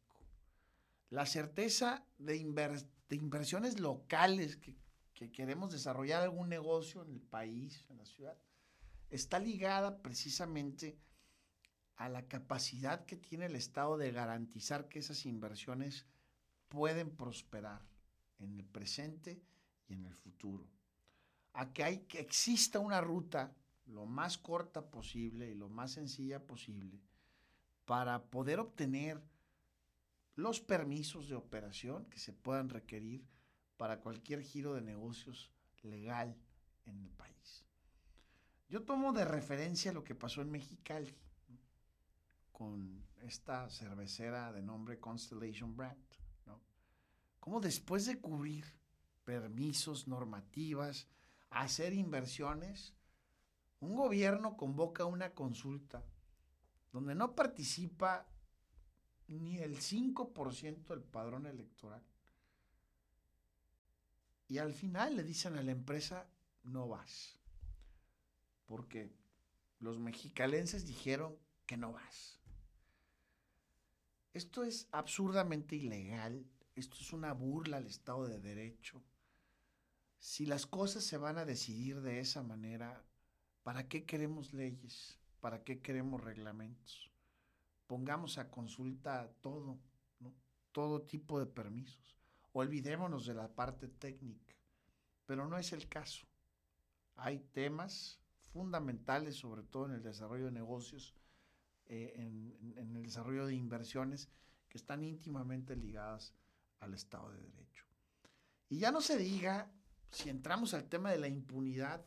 la 1.09 1.25
certeza 1.25 2.05
de, 2.17 2.35
inversiones 2.35 3.79
locales 3.79 4.57
que, 4.57 4.75
que 5.13 5.31
queremos 5.31 5.71
desarrollar 5.71 6.21
algún 6.21 6.49
negocio 6.49 7.01
en 7.03 7.11
el 7.11 7.21
país, 7.21 7.85
en 7.89 7.97
la 7.97 8.05
ciudad, 8.05 8.37
está 9.09 9.39
ligada 9.39 10.01
precisamente 10.01 10.99
a 11.95 12.09
la 12.09 12.27
capacidad 12.27 13.05
que 13.05 13.17
tiene 13.17 13.45
el 13.45 13.55
Estado 13.55 13.97
de 13.97 14.11
garantizar 14.11 14.87
que 14.87 14.99
esas 14.99 15.25
inversiones 15.25 16.05
pueden 16.69 17.09
prosperar 17.15 17.81
en 18.39 18.53
el 18.59 18.65
presente 18.65 19.41
y 19.87 19.93
en 19.93 20.05
el 20.05 20.13
futuro. 20.13 20.69
A 21.53 21.73
que, 21.73 21.83
hay, 21.83 21.97
que 22.01 22.19
exista 22.19 22.79
una 22.79 23.01
ruta 23.01 23.55
lo 23.97 24.05
más 24.05 24.37
corta 24.37 24.91
posible 24.91 25.49
y 25.49 25.55
lo 25.55 25.69
más 25.69 25.93
sencilla 25.93 26.45
posible 26.45 27.01
para 27.83 28.29
poder 28.29 28.59
obtener 28.59 29.19
los 30.35 30.59
permisos 30.59 31.27
de 31.29 31.35
operación 31.35 32.05
que 32.05 32.19
se 32.19 32.31
puedan 32.31 32.69
requerir 32.69 33.27
para 33.75 33.99
cualquier 33.99 34.43
giro 34.43 34.75
de 34.75 34.81
negocios 34.81 35.51
legal 35.81 36.37
en 36.85 36.99
el 36.99 37.09
país. 37.09 37.65
Yo 38.69 38.83
tomo 38.83 39.13
de 39.13 39.25
referencia 39.25 39.91
lo 39.91 40.03
que 40.03 40.13
pasó 40.13 40.43
en 40.43 40.51
Mexicali 40.51 41.17
con 42.51 43.03
esta 43.23 43.67
cervecera 43.71 44.51
de 44.51 44.61
nombre 44.61 44.99
Constellation 44.99 45.75
Brand, 45.75 45.97
¿no? 46.45 46.61
Como 47.39 47.59
después 47.59 48.05
de 48.05 48.21
cubrir 48.21 48.63
permisos, 49.23 50.07
normativas, 50.07 51.07
hacer 51.49 51.93
inversiones, 51.93 52.93
un 53.79 53.95
gobierno 53.95 54.57
convoca 54.57 55.05
una 55.05 55.33
consulta 55.33 56.03
donde 56.91 57.15
no 57.15 57.35
participa 57.35 58.27
ni 59.27 59.59
el 59.59 59.77
5% 59.77 60.87
del 60.87 61.03
padrón 61.03 61.45
electoral. 61.45 62.03
Y 64.47 64.59
al 64.59 64.73
final 64.73 65.15
le 65.15 65.23
dicen 65.23 65.57
a 65.57 65.63
la 65.63 65.71
empresa, 65.71 66.29
no 66.63 66.87
vas. 66.87 67.37
Porque 68.65 69.13
los 69.79 69.99
mexicalenses 69.99 70.85
dijeron 70.85 71.37
que 71.65 71.77
no 71.77 71.91
vas. 71.91 72.39
Esto 74.33 74.63
es 74.63 74.87
absurdamente 74.91 75.75
ilegal, 75.75 76.45
esto 76.75 76.97
es 76.99 77.11
una 77.11 77.33
burla 77.33 77.77
al 77.77 77.87
Estado 77.87 78.27
de 78.27 78.39
Derecho. 78.39 79.03
Si 80.19 80.45
las 80.45 80.65
cosas 80.65 81.03
se 81.03 81.17
van 81.17 81.37
a 81.37 81.45
decidir 81.45 82.01
de 82.01 82.19
esa 82.19 82.43
manera, 82.43 83.03
¿para 83.67 83.89
qué 83.89 84.05
queremos 84.05 84.53
leyes? 84.53 85.19
¿Para 85.41 85.61
qué 85.65 85.81
queremos 85.81 86.23
reglamentos? 86.23 87.11
Pongamos 87.85 88.37
a 88.37 88.49
consulta 88.49 89.29
todo, 89.41 89.77
todo 90.71 91.01
tipo 91.01 91.37
de 91.37 91.47
permisos. 91.47 92.15
Olvidémonos 92.53 93.25
de 93.25 93.33
la 93.33 93.49
parte 93.49 93.89
técnica, 93.89 94.55
pero 95.25 95.49
no 95.49 95.57
es 95.57 95.73
el 95.73 95.89
caso. 95.89 96.25
Hay 97.17 97.39
temas 97.39 98.21
fundamentales, 98.53 99.35
sobre 99.35 99.63
todo 99.63 99.87
en 99.87 99.95
el 99.95 100.01
desarrollo 100.01 100.45
de 100.45 100.51
negocios, 100.53 101.13
eh, 101.87 102.13
en, 102.15 102.95
el 102.95 103.03
desarrollo 103.03 103.47
de 103.47 103.55
inversiones 103.55 104.29
que 104.69 104.77
están 104.77 105.03
íntimamente 105.03 105.75
ligadas 105.75 106.33
al 106.79 106.93
Estado 106.93 107.33
de 107.33 107.41
Derecho. 107.41 107.83
Y 108.69 108.79
ya 108.79 108.93
no 108.93 109.01
se 109.01 109.17
diga 109.17 109.69
si 110.09 110.29
entramos 110.29 110.73
al 110.73 110.87
tema 110.87 111.11
de 111.11 111.19
la 111.19 111.27
impunidad 111.27 112.05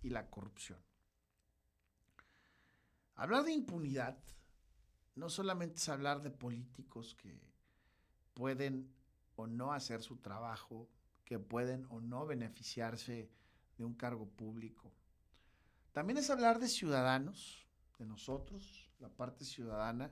y 0.00 0.10
la 0.10 0.30
corrupción. 0.30 0.78
Hablar 3.14 3.44
de 3.44 3.52
impunidad 3.52 4.18
no 5.14 5.28
solamente 5.28 5.76
es 5.76 5.88
hablar 5.88 6.22
de 6.22 6.30
políticos 6.30 7.14
que 7.14 7.40
pueden 8.34 8.92
o 9.36 9.46
no 9.46 9.72
hacer 9.72 10.02
su 10.02 10.16
trabajo, 10.16 10.88
que 11.24 11.38
pueden 11.38 11.86
o 11.90 12.00
no 12.00 12.26
beneficiarse 12.26 13.30
de 13.76 13.84
un 13.84 13.94
cargo 13.94 14.28
público. 14.28 14.92
También 15.92 16.18
es 16.18 16.30
hablar 16.30 16.58
de 16.58 16.68
ciudadanos, 16.68 17.66
de 17.98 18.06
nosotros, 18.06 18.90
la 18.98 19.08
parte 19.08 19.44
ciudadana, 19.44 20.10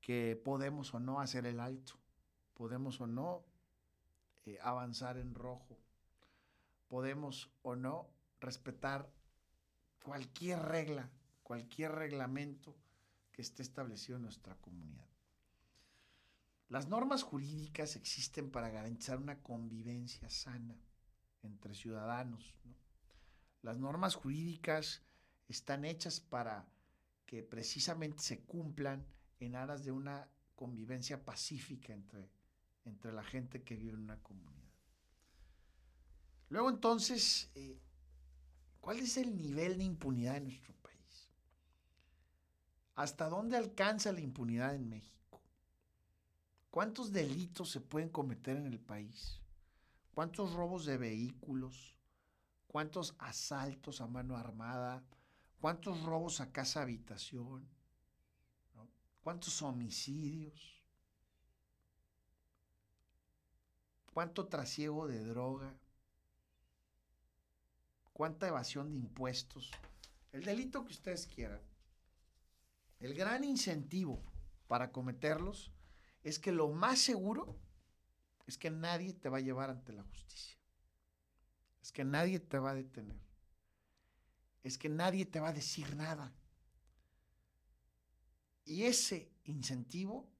que 0.00 0.40
podemos 0.44 0.92
o 0.94 1.00
no 1.00 1.20
hacer 1.20 1.46
el 1.46 1.60
alto, 1.60 1.94
podemos 2.54 3.00
o 3.00 3.06
no 3.06 3.44
eh, 4.46 4.58
avanzar 4.62 5.16
en 5.16 5.34
rojo, 5.34 5.78
podemos 6.88 7.50
o 7.62 7.76
no 7.76 8.10
respetar 8.40 9.10
cualquier 10.02 10.60
regla, 10.60 11.10
cualquier 11.50 11.90
reglamento 11.90 12.76
que 13.32 13.42
esté 13.42 13.64
establecido 13.64 14.18
en 14.18 14.22
nuestra 14.22 14.54
comunidad. 14.60 15.08
Las 16.68 16.86
normas 16.86 17.24
jurídicas 17.24 17.96
existen 17.96 18.52
para 18.52 18.70
garantizar 18.70 19.18
una 19.18 19.42
convivencia 19.42 20.30
sana 20.30 20.80
entre 21.42 21.74
ciudadanos. 21.74 22.54
Las 23.62 23.78
normas 23.78 24.14
jurídicas 24.14 25.02
están 25.48 25.84
hechas 25.84 26.20
para 26.20 26.68
que 27.26 27.42
precisamente 27.42 28.22
se 28.22 28.44
cumplan 28.44 29.04
en 29.40 29.56
aras 29.56 29.84
de 29.84 29.90
una 29.90 30.28
convivencia 30.54 31.24
pacífica 31.24 31.92
entre, 31.92 32.30
entre 32.84 33.12
la 33.12 33.24
gente 33.24 33.64
que 33.64 33.74
vive 33.74 33.94
en 33.94 34.04
una 34.04 34.22
comunidad. 34.22 34.70
Luego 36.48 36.70
entonces, 36.70 37.50
eh, 37.56 37.76
¿cuál 38.80 39.00
es 39.00 39.16
el 39.16 39.36
nivel 39.36 39.78
de 39.78 39.82
impunidad 39.82 40.36
en 40.36 40.44
nuestro 40.44 40.74
país? 40.74 40.99
¿Hasta 43.00 43.30
dónde 43.30 43.56
alcanza 43.56 44.12
la 44.12 44.20
impunidad 44.20 44.74
en 44.74 44.90
México? 44.90 45.40
¿Cuántos 46.70 47.10
delitos 47.10 47.70
se 47.70 47.80
pueden 47.80 48.10
cometer 48.10 48.58
en 48.58 48.66
el 48.66 48.78
país? 48.78 49.40
¿Cuántos 50.12 50.52
robos 50.52 50.84
de 50.84 50.98
vehículos? 50.98 51.96
¿Cuántos 52.66 53.14
asaltos 53.18 54.02
a 54.02 54.06
mano 54.06 54.36
armada? 54.36 55.02
¿Cuántos 55.62 56.02
robos 56.02 56.42
a 56.42 56.52
casa 56.52 56.82
habitación? 56.82 57.66
¿Cuántos 59.24 59.62
homicidios? 59.62 60.84
¿Cuánto 64.12 64.46
trasiego 64.46 65.08
de 65.08 65.24
droga? 65.24 65.72
¿Cuánta 68.12 68.46
evasión 68.46 68.92
de 68.92 68.98
impuestos? 68.98 69.70
El 70.32 70.44
delito 70.44 70.84
que 70.84 70.92
ustedes 70.92 71.26
quieran. 71.26 71.69
El 73.00 73.14
gran 73.14 73.44
incentivo 73.44 74.22
para 74.68 74.92
cometerlos 74.92 75.72
es 76.22 76.38
que 76.38 76.52
lo 76.52 76.68
más 76.68 76.98
seguro 76.98 77.58
es 78.46 78.58
que 78.58 78.70
nadie 78.70 79.14
te 79.14 79.28
va 79.28 79.38
a 79.38 79.42
llevar 79.42 79.70
ante 79.70 79.92
la 79.92 80.04
justicia. 80.04 80.58
Es 81.82 81.92
que 81.92 82.04
nadie 82.04 82.38
te 82.38 82.58
va 82.58 82.70
a 82.70 82.74
detener. 82.74 83.20
Es 84.62 84.76
que 84.76 84.90
nadie 84.90 85.24
te 85.24 85.40
va 85.40 85.48
a 85.48 85.52
decir 85.54 85.96
nada. 85.96 86.34
Y 88.66 88.82
ese 88.82 89.32
incentivo 89.44 90.30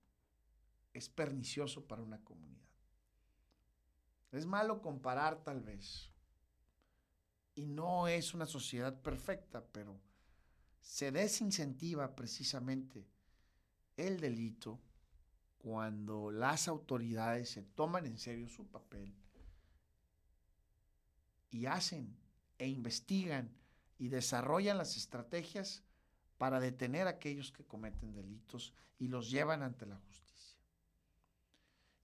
es 0.93 1.09
pernicioso 1.09 1.87
para 1.87 2.02
una 2.02 2.23
comunidad. 2.23 2.69
Es 4.33 4.45
malo 4.45 4.83
comparar 4.83 5.43
tal 5.43 5.62
vez. 5.62 6.12
Y 7.55 7.67
no 7.67 8.07
es 8.07 8.35
una 8.35 8.47
sociedad 8.47 9.00
perfecta, 9.00 9.64
pero 9.73 9.99
se 10.81 11.13
desincentiva 11.13 12.15
precisamente 12.15 13.07
el 13.97 14.21
delito 14.21 14.81
cuando 15.59 16.31
las 16.31 16.69
autoridades 16.69 17.51
se 17.51 17.63
toman 17.63 18.07
en 18.07 18.19
serio 18.19 18.49
su 18.49 18.67
papel 18.67 19.15
y 21.51 21.67
hacen 21.67 22.17
e 22.59 22.69
investigan 22.69 23.51
y 23.99 24.09
desarrollan 24.09 24.79
las 24.79 24.97
estrategias 24.97 25.83
para 26.39 26.61
detener 26.61 27.07
a 27.07 27.11
aquellos 27.11 27.53
que 27.53 27.65
cometen 27.65 28.15
delitos 28.15 28.73
y 28.99 29.09
los 29.09 29.31
llevan 29.31 29.63
ante 29.63 29.85
la 29.85 29.97
justicia. 29.97 30.59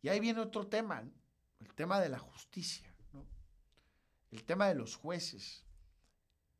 Y 0.03 0.09
ahí 0.09 0.21
viene 0.21 0.41
otro 0.41 0.67
tema, 0.67 1.03
el 1.61 1.75
tema 1.75 2.01
de 2.01 2.11
la 2.11 2.19
justicia, 2.19 2.93
el 4.31 4.45
tema 4.45 4.69
de 4.69 4.75
los 4.75 4.95
jueces, 4.95 5.66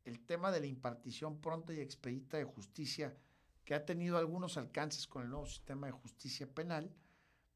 el 0.07 0.21
tema 0.21 0.51
de 0.51 0.61
la 0.61 0.67
impartición 0.67 1.41
pronta 1.41 1.73
y 1.73 1.81
expedita 1.81 2.37
de 2.37 2.45
justicia 2.45 3.15
que 3.65 3.75
ha 3.75 3.85
tenido 3.85 4.17
algunos 4.17 4.55
alcances 4.55 5.05
con 5.05 5.23
el 5.23 5.29
nuevo 5.29 5.45
sistema 5.45 5.87
de 5.87 5.91
justicia 5.91 6.47
penal, 6.47 6.89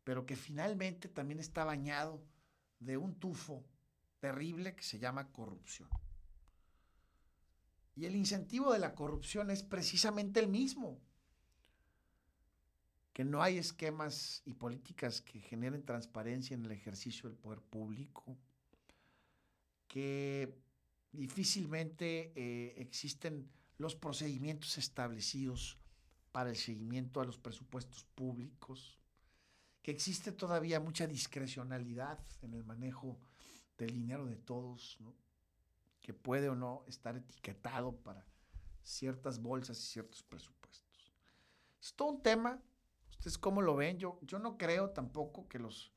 pero 0.04 0.26
que 0.26 0.36
finalmente 0.36 1.08
también 1.08 1.40
está 1.40 1.64
bañado 1.64 2.22
de 2.80 2.98
un 2.98 3.16
tufo 3.16 3.64
terrible 4.20 4.76
que 4.76 4.84
se 4.84 5.00
llama 5.00 5.32
corrupción. 5.32 5.88
Y 7.96 8.06
el 8.06 8.16
incentivo 8.16 8.74
de 8.74 8.80
la 8.80 8.96
corrupción 8.96 9.50
es 9.50 9.64
precisamente 9.64 10.42
el 10.42 10.50
mismo, 10.50 11.00
que 13.14 13.24
no 13.24 13.42
hay 13.42 13.58
esquemas 13.58 14.42
y 14.46 14.54
políticas 14.54 15.22
que 15.22 15.40
generen 15.40 15.86
transparencia 15.86 16.54
en 16.54 16.66
el 16.66 16.72
ejercicio 16.72 17.30
del 17.30 17.38
poder 17.38 17.62
público, 17.62 18.38
que 19.88 20.58
difícilmente 21.12 22.32
eh, 22.36 22.74
existen 22.78 23.50
los 23.78 23.96
procedimientos 23.96 24.78
establecidos 24.78 25.78
para 26.32 26.50
el 26.50 26.56
seguimiento 26.56 27.20
a 27.20 27.26
los 27.26 27.38
presupuestos 27.38 28.06
públicos, 28.16 28.98
que 29.82 29.92
existe 29.92 30.32
todavía 30.32 30.80
mucha 30.80 31.08
discrecionalidad 31.08 32.20
en 32.42 32.54
el 32.54 32.64
manejo 32.64 33.20
del 33.78 33.94
dinero 33.94 34.26
de 34.26 34.38
todos, 34.38 35.00
que 36.02 36.14
puede 36.14 36.50
o 36.50 36.56
no 36.56 36.84
estar 36.88 37.18
etiquetado 37.18 37.96
para 37.98 38.26
ciertas 38.84 39.42
bolsas 39.42 39.80
y 39.80 39.88
ciertos 39.88 40.24
presupuestos. 40.24 41.12
Es 41.82 41.94
todo 41.96 42.10
un 42.10 42.22
tema, 42.22 42.62
ustedes 43.10 43.38
cómo 43.38 43.62
lo 43.62 43.76
ven, 43.76 43.98
yo, 43.98 44.20
yo 44.22 44.40
no 44.40 44.58
creo 44.58 44.92
tampoco 44.92 45.48
que 45.48 45.60
los, 45.60 45.92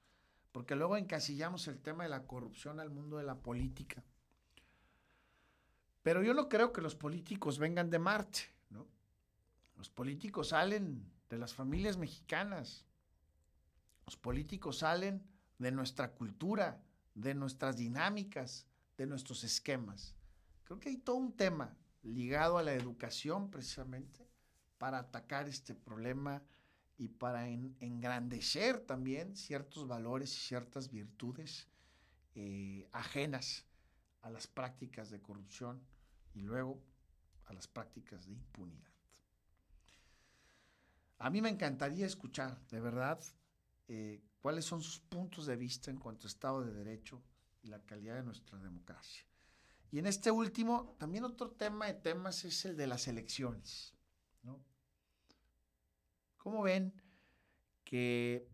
porque 0.50 0.74
luego 0.74 0.96
encasillamos 0.96 1.68
el 1.68 1.80
tema 1.80 2.04
de 2.04 2.10
la 2.10 2.26
corrupción 2.26 2.80
al 2.80 2.90
mundo 2.90 3.18
de 3.18 3.24
la 3.24 3.38
política, 3.38 4.02
pero 6.04 6.22
yo 6.22 6.34
no 6.34 6.50
creo 6.50 6.70
que 6.70 6.82
los 6.82 6.94
políticos 6.94 7.58
vengan 7.58 7.88
de 7.88 7.98
Marte. 7.98 8.40
Los 9.78 9.88
políticos 9.88 10.48
salen 10.48 11.02
de 11.30 11.38
las 11.38 11.54
familias 11.54 11.96
mexicanas. 11.96 12.84
Los 14.04 14.14
políticos 14.14 14.78
salen 14.78 15.26
de 15.58 15.72
nuestra 15.72 16.12
cultura, 16.12 16.82
de 17.14 17.34
nuestras 17.34 17.78
dinámicas, 17.78 18.66
de 18.98 19.06
nuestros 19.06 19.44
esquemas. 19.44 20.14
Creo 20.64 20.78
que 20.78 20.90
hay 20.90 20.98
todo 20.98 21.16
un 21.16 21.32
tema 21.32 21.74
ligado 22.02 22.58
a 22.58 22.62
la 22.62 22.74
educación 22.74 23.50
precisamente 23.50 24.28
para 24.76 24.98
atacar 24.98 25.48
este 25.48 25.74
problema 25.74 26.42
y 26.98 27.08
para 27.08 27.48
engrandecer 27.48 28.78
también 28.80 29.36
ciertos 29.36 29.88
valores 29.88 30.36
y 30.36 30.40
ciertas 30.48 30.90
virtudes 30.90 31.66
eh, 32.34 32.86
ajenas 32.92 33.64
a 34.20 34.28
las 34.28 34.46
prácticas 34.46 35.10
de 35.10 35.22
corrupción 35.22 35.80
y 36.34 36.40
luego 36.40 36.82
a 37.46 37.52
las 37.52 37.66
prácticas 37.66 38.26
de 38.26 38.32
impunidad. 38.32 38.90
A 41.18 41.30
mí 41.30 41.40
me 41.40 41.48
encantaría 41.48 42.06
escuchar, 42.06 42.60
de 42.68 42.80
verdad, 42.80 43.20
eh, 43.88 44.22
cuáles 44.40 44.64
son 44.64 44.82
sus 44.82 45.00
puntos 45.00 45.46
de 45.46 45.56
vista 45.56 45.90
en 45.90 45.98
cuanto 45.98 46.26
a 46.26 46.28
Estado 46.28 46.64
de 46.64 46.72
Derecho 46.72 47.22
y 47.62 47.68
la 47.68 47.80
calidad 47.80 48.16
de 48.16 48.24
nuestra 48.24 48.58
democracia. 48.58 49.24
Y 49.90 49.98
en 49.98 50.06
este 50.06 50.30
último, 50.30 50.96
también 50.98 51.24
otro 51.24 51.52
tema 51.52 51.86
de 51.86 51.94
temas 51.94 52.44
es 52.44 52.64
el 52.64 52.76
de 52.76 52.86
las 52.86 53.06
elecciones. 53.06 53.94
¿no? 54.42 54.60
¿Cómo 56.36 56.62
ven 56.62 56.92
que 57.84 58.48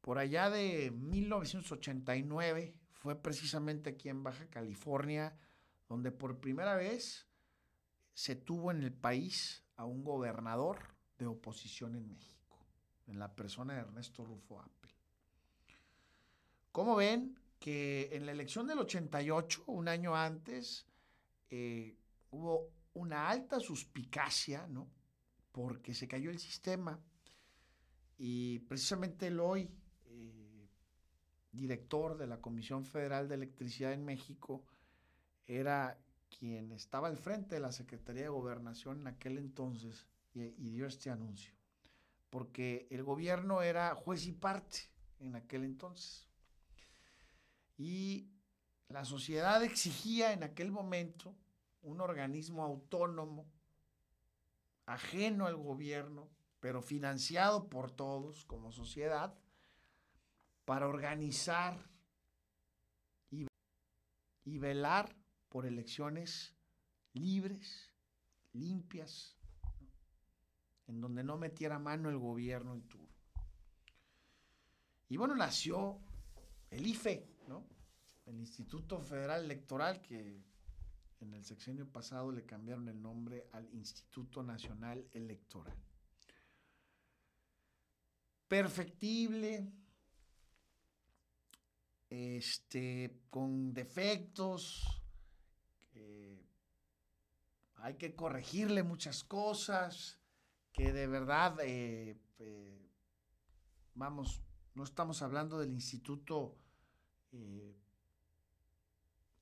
por 0.00 0.18
allá 0.18 0.50
de 0.50 0.90
1989 0.90 2.76
fue 2.92 3.20
precisamente 3.20 3.90
aquí 3.90 4.08
en 4.08 4.22
Baja 4.22 4.46
California 4.46 5.36
donde 5.88 6.10
por 6.10 6.40
primera 6.40 6.74
vez 6.74 7.28
se 8.12 8.36
tuvo 8.36 8.70
en 8.70 8.82
el 8.82 8.92
país 8.92 9.64
a 9.76 9.84
un 9.84 10.04
gobernador 10.04 10.94
de 11.18 11.26
oposición 11.26 11.94
en 11.96 12.08
México, 12.08 12.58
en 13.06 13.18
la 13.18 13.34
persona 13.34 13.74
de 13.74 13.80
Ernesto 13.80 14.24
Rufo 14.24 14.60
Appel. 14.60 14.90
¿Cómo 16.72 16.96
ven 16.96 17.38
que 17.58 18.10
en 18.12 18.26
la 18.26 18.32
elección 18.32 18.66
del 18.66 18.78
88, 18.78 19.64
un 19.68 19.88
año 19.88 20.14
antes, 20.14 20.86
eh, 21.50 21.96
hubo 22.30 22.70
una 22.94 23.28
alta 23.28 23.60
suspicacia, 23.60 24.66
¿no? 24.66 24.90
Porque 25.52 25.94
se 25.94 26.08
cayó 26.08 26.30
el 26.30 26.38
sistema 26.38 27.00
y 28.18 28.58
precisamente 28.60 29.28
el 29.28 29.40
hoy 29.40 29.70
eh, 30.06 30.68
director 31.52 32.16
de 32.16 32.26
la 32.26 32.40
Comisión 32.40 32.84
Federal 32.84 33.28
de 33.28 33.36
Electricidad 33.36 33.92
en 33.92 34.04
México 34.04 34.64
era 35.46 35.98
quien 36.38 36.72
estaba 36.72 37.08
al 37.08 37.16
frente 37.16 37.56
de 37.56 37.60
la 37.60 37.72
Secretaría 37.72 38.22
de 38.22 38.28
Gobernación 38.28 39.00
en 39.00 39.06
aquel 39.06 39.38
entonces 39.38 40.06
y, 40.34 40.50
dio 40.70 40.86
este 40.86 41.10
anuncio, 41.10 41.54
porque 42.30 42.88
el 42.90 43.04
gobierno 43.04 43.62
era 43.62 43.94
juez 43.94 44.26
y 44.26 44.32
parte 44.32 44.90
en 45.20 45.36
aquel 45.36 45.64
entonces. 45.64 46.28
Y 47.76 48.28
la 48.88 49.04
sociedad 49.04 49.62
exigía 49.62 50.32
en 50.32 50.42
aquel 50.42 50.72
momento 50.72 51.36
un 51.82 52.00
organismo 52.00 52.64
autónomo, 52.64 53.46
ajeno 54.86 55.46
al 55.46 55.56
gobierno, 55.56 56.28
pero 56.60 56.82
financiado 56.82 57.68
por 57.68 57.90
todos 57.90 58.44
como 58.44 58.72
sociedad, 58.72 59.34
para 60.64 60.88
organizar 60.88 61.90
y, 63.30 63.46
y 64.44 64.58
velar 64.58 65.14
por 65.54 65.66
elecciones 65.66 66.52
libres 67.12 67.88
limpias, 68.54 69.36
en 70.88 71.00
donde 71.00 71.22
no 71.22 71.38
metiera 71.38 71.78
mano 71.78 72.10
el 72.10 72.18
gobierno 72.18 72.74
en 72.74 72.82
turno. 72.88 73.14
Y 75.08 75.16
bueno, 75.16 75.36
nació 75.36 76.00
el 76.70 76.84
IFE, 76.84 77.36
¿no? 77.46 77.68
El 78.26 78.40
Instituto 78.40 79.00
Federal 79.00 79.44
Electoral, 79.44 80.02
que 80.02 80.42
en 81.20 81.34
el 81.34 81.44
sexenio 81.44 81.88
pasado 81.88 82.32
le 82.32 82.44
cambiaron 82.44 82.88
el 82.88 83.00
nombre 83.00 83.46
al 83.52 83.72
Instituto 83.72 84.42
Nacional 84.42 85.08
Electoral. 85.12 85.78
Perfectible, 88.48 89.72
este, 92.10 93.20
con 93.30 93.72
defectos, 93.72 95.03
hay 97.76 97.94
que 97.94 98.14
corregirle 98.14 98.82
muchas 98.82 99.24
cosas, 99.24 100.18
que 100.72 100.92
de 100.92 101.06
verdad, 101.06 101.58
eh, 101.60 102.18
eh, 102.38 102.90
vamos, 103.94 104.40
no 104.74 104.84
estamos 104.84 105.22
hablando 105.22 105.58
del 105.58 105.72
instituto, 105.72 106.56
eh, 107.32 107.76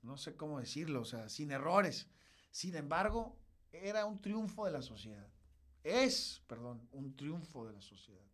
no 0.03 0.17
sé 0.17 0.37
cómo 0.37 0.59
decirlo, 0.59 1.03
o 1.03 1.05
sea, 1.05 1.29
sin 1.29 1.53
errores. 1.53 2.09
Sin 2.51 2.75
embargo, 2.75 3.39
era 3.71 4.05
un 4.05 4.21
triunfo 4.21 4.67
de 4.67 4.73
la 4.73 4.83
sociedad. 4.83 5.29
Es, 5.83 6.43
perdón, 6.47 6.87
un 6.93 7.17
triunfo 7.17 7.67
de 7.67 7.73
la 7.73 7.81
sociedad. 7.81 8.27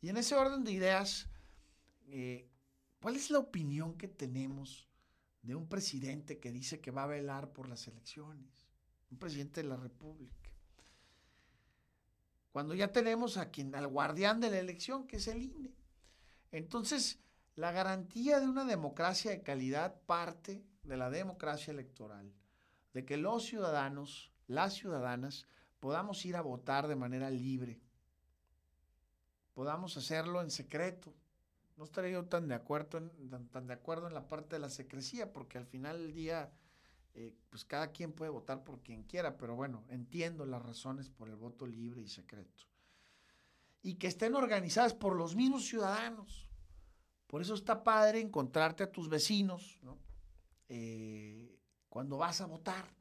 Y 0.00 0.08
en 0.08 0.16
ese 0.16 0.34
orden 0.34 0.64
de 0.64 0.72
ideas, 0.72 1.28
eh, 2.06 2.50
¿cuál 3.00 3.16
es 3.16 3.30
la 3.30 3.38
opinión 3.38 3.96
que 3.96 4.08
tenemos 4.08 4.87
de 5.42 5.54
un 5.54 5.68
presidente 5.68 6.38
que 6.38 6.52
dice 6.52 6.80
que 6.80 6.90
va 6.90 7.04
a 7.04 7.08
velar 7.08 7.52
por 7.52 7.68
las 7.68 7.86
elecciones? 7.86 8.66
Un 9.10 9.18
presidente 9.18 9.62
de 9.62 9.68
la 9.68 9.76
República 9.76 10.48
cuando 12.58 12.74
ya 12.74 12.90
tenemos 12.90 13.36
a 13.36 13.50
quien, 13.50 13.72
al 13.76 13.86
guardián 13.86 14.40
de 14.40 14.50
la 14.50 14.58
elección, 14.58 15.06
que 15.06 15.18
es 15.18 15.28
el 15.28 15.42
INE. 15.42 15.72
Entonces, 16.50 17.20
la 17.54 17.70
garantía 17.70 18.40
de 18.40 18.48
una 18.48 18.64
democracia 18.64 19.30
de 19.30 19.42
calidad 19.42 20.00
parte 20.06 20.64
de 20.82 20.96
la 20.96 21.08
democracia 21.08 21.72
electoral, 21.72 22.32
de 22.94 23.04
que 23.04 23.16
los 23.16 23.44
ciudadanos, 23.44 24.32
las 24.48 24.74
ciudadanas, 24.74 25.46
podamos 25.78 26.24
ir 26.24 26.34
a 26.34 26.40
votar 26.40 26.88
de 26.88 26.96
manera 26.96 27.30
libre, 27.30 27.80
podamos 29.54 29.96
hacerlo 29.96 30.40
en 30.40 30.50
secreto. 30.50 31.14
No 31.78 31.84
estaría 31.84 32.10
yo 32.10 32.24
tan 32.24 32.48
de 32.48 32.56
acuerdo 32.56 32.98
en, 32.98 33.48
tan 33.50 33.68
de 33.68 33.72
acuerdo 33.72 34.08
en 34.08 34.14
la 34.14 34.26
parte 34.26 34.56
de 34.56 34.60
la 34.60 34.68
secrecía, 34.68 35.32
porque 35.32 35.58
al 35.58 35.64
final 35.64 35.98
del 35.98 36.12
día 36.12 36.52
eh, 37.14 37.32
pues 37.50 37.64
cada 37.64 37.92
quien 37.92 38.12
puede 38.12 38.32
votar 38.32 38.64
por 38.64 38.80
quien 38.80 39.04
quiera, 39.04 39.38
pero 39.38 39.54
bueno, 39.54 39.84
entiendo 39.88 40.44
las 40.44 40.60
razones 40.60 41.08
por 41.08 41.28
el 41.28 41.36
voto 41.36 41.68
libre 41.68 42.02
y 42.02 42.08
secreto. 42.08 42.64
Y 43.80 43.94
que 43.94 44.08
estén 44.08 44.34
organizadas 44.34 44.92
por 44.92 45.14
los 45.14 45.36
mismos 45.36 45.66
ciudadanos. 45.66 46.50
Por 47.28 47.42
eso 47.42 47.54
está 47.54 47.84
padre 47.84 48.20
encontrarte 48.20 48.82
a 48.82 48.90
tus 48.90 49.08
vecinos, 49.08 49.80
eh, 50.68 51.60
cuando 51.88 52.18
vas 52.18 52.40
a 52.40 52.46
votar, 52.46 52.92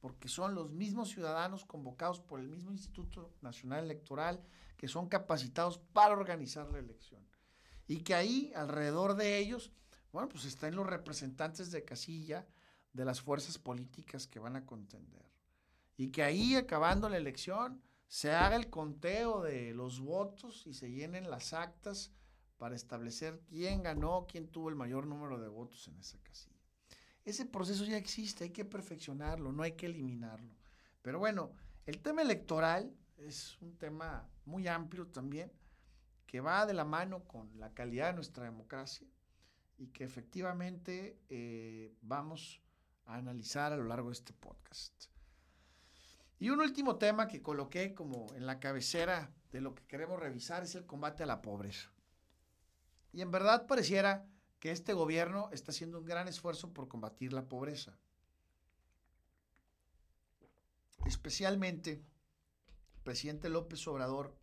porque 0.00 0.28
son 0.28 0.54
los 0.54 0.70
mismos 0.70 1.10
ciudadanos 1.10 1.66
convocados 1.66 2.18
por 2.18 2.40
el 2.40 2.48
mismo 2.48 2.72
Instituto 2.72 3.34
Nacional 3.42 3.84
Electoral 3.84 4.42
que 4.78 4.88
son 4.88 5.06
capacitados 5.06 5.78
para 5.78 6.14
organizar 6.14 6.66
la 6.70 6.78
elección. 6.78 7.22
Y 7.90 8.02
que 8.02 8.14
ahí, 8.14 8.52
alrededor 8.54 9.16
de 9.16 9.38
ellos, 9.38 9.72
bueno, 10.12 10.28
pues 10.28 10.44
están 10.44 10.76
los 10.76 10.86
representantes 10.86 11.72
de 11.72 11.84
casilla, 11.84 12.46
de 12.92 13.04
las 13.04 13.20
fuerzas 13.20 13.58
políticas 13.58 14.28
que 14.28 14.38
van 14.38 14.54
a 14.54 14.64
contender. 14.64 15.26
Y 15.96 16.12
que 16.12 16.22
ahí, 16.22 16.54
acabando 16.54 17.08
la 17.08 17.16
elección, 17.16 17.82
se 18.06 18.30
haga 18.30 18.54
el 18.54 18.70
conteo 18.70 19.42
de 19.42 19.74
los 19.74 19.98
votos 19.98 20.68
y 20.68 20.74
se 20.74 20.92
llenen 20.92 21.30
las 21.30 21.52
actas 21.52 22.12
para 22.58 22.76
establecer 22.76 23.40
quién 23.48 23.82
ganó, 23.82 24.24
quién 24.30 24.46
tuvo 24.46 24.68
el 24.68 24.76
mayor 24.76 25.08
número 25.08 25.40
de 25.40 25.48
votos 25.48 25.88
en 25.88 25.98
esa 25.98 26.16
casilla. 26.22 26.62
Ese 27.24 27.44
proceso 27.44 27.84
ya 27.84 27.96
existe, 27.96 28.44
hay 28.44 28.50
que 28.50 28.64
perfeccionarlo, 28.64 29.50
no 29.50 29.64
hay 29.64 29.72
que 29.72 29.86
eliminarlo. 29.86 30.54
Pero 31.02 31.18
bueno, 31.18 31.50
el 31.86 31.98
tema 31.98 32.22
electoral 32.22 32.94
es 33.16 33.60
un 33.60 33.76
tema 33.76 34.28
muy 34.44 34.68
amplio 34.68 35.08
también, 35.08 35.50
que 36.30 36.40
va 36.40 36.64
de 36.64 36.74
la 36.74 36.84
mano 36.84 37.24
con 37.24 37.58
la 37.58 37.74
calidad 37.74 38.06
de 38.06 38.12
nuestra 38.12 38.44
democracia 38.44 39.04
y 39.78 39.88
que 39.88 40.04
efectivamente 40.04 41.18
eh, 41.28 41.92
vamos 42.02 42.62
a 43.06 43.16
analizar 43.16 43.72
a 43.72 43.76
lo 43.76 43.82
largo 43.82 44.10
de 44.10 44.12
este 44.12 44.32
podcast. 44.32 45.06
Y 46.38 46.50
un 46.50 46.60
último 46.60 46.98
tema 46.98 47.26
que 47.26 47.42
coloqué 47.42 47.96
como 47.96 48.32
en 48.36 48.46
la 48.46 48.60
cabecera 48.60 49.34
de 49.50 49.60
lo 49.60 49.74
que 49.74 49.84
queremos 49.88 50.20
revisar 50.20 50.62
es 50.62 50.76
el 50.76 50.86
combate 50.86 51.24
a 51.24 51.26
la 51.26 51.42
pobreza. 51.42 51.90
Y 53.12 53.22
en 53.22 53.32
verdad 53.32 53.66
pareciera 53.66 54.24
que 54.60 54.70
este 54.70 54.92
gobierno 54.92 55.50
está 55.50 55.72
haciendo 55.72 55.98
un 55.98 56.04
gran 56.04 56.28
esfuerzo 56.28 56.72
por 56.72 56.86
combatir 56.86 57.32
la 57.32 57.48
pobreza. 57.48 57.98
Especialmente, 61.06 62.04
el 62.94 63.02
presidente 63.02 63.48
López 63.48 63.84
Obrador 63.88 64.39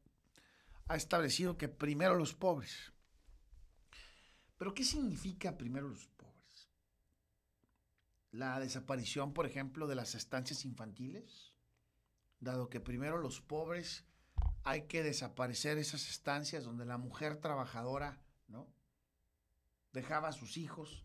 ha 0.88 0.95
establecido 0.95 1.58
que 1.58 1.67
primero 1.67 2.15
los 2.15 2.34
pobres. 2.34 2.93
Pero 4.58 4.73
¿qué 4.73 4.84
significa 4.84 5.58
primero 5.58 5.88
los 5.88 6.08
la 8.38 8.60
desaparición, 8.60 9.34
por 9.34 9.45
ejemplo, 9.45 9.88
de 9.88 9.95
las 9.95 10.15
estancias 10.15 10.63
infantiles, 10.63 11.54
dado 12.39 12.69
que 12.69 12.80
primero 12.80 13.17
los 13.17 13.41
pobres 13.41 14.06
hay 14.63 14.84
que 14.84 15.02
desaparecer 15.02 15.78
esas 15.78 16.08
estancias 16.10 16.63
donde 16.63 16.86
la 16.86 16.97
mujer 16.97 17.38
trabajadora, 17.38 18.21
¿no? 18.47 18.67
Dejaba 19.93 20.28
a 20.28 20.34
sus 20.34 20.58
hijos 20.58 21.04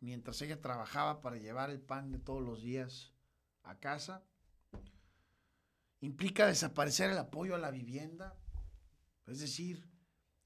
mientras 0.00 0.40
ella 0.42 0.60
trabajaba 0.60 1.20
para 1.20 1.38
llevar 1.38 1.70
el 1.70 1.80
pan 1.80 2.12
de 2.12 2.18
todos 2.20 2.42
los 2.42 2.62
días 2.62 3.12
a 3.64 3.78
casa. 3.80 4.22
Implica 6.00 6.46
desaparecer 6.46 7.10
el 7.10 7.18
apoyo 7.18 7.54
a 7.54 7.58
la 7.58 7.70
vivienda, 7.70 8.36
es 9.26 9.40
decir, 9.40 9.88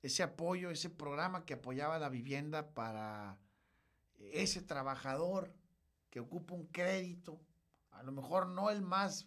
ese 0.03 0.23
apoyo, 0.23 0.71
ese 0.71 0.91
programa 0.91 1.45
que 1.45 1.55
apoyaba 1.55 1.99
la 1.99 2.09
vivienda 2.09 2.75
para 2.75 3.38
ese 4.19 4.62
trabajador 4.62 5.55
que 6.11 6.21
ocupa 6.21 6.55
un 6.55 6.67
crédito, 6.67 7.41
a 7.91 8.03
lo 8.03 8.12
mejor 8.12 8.49
no 8.49 8.71
el 8.71 8.83
más, 8.83 9.27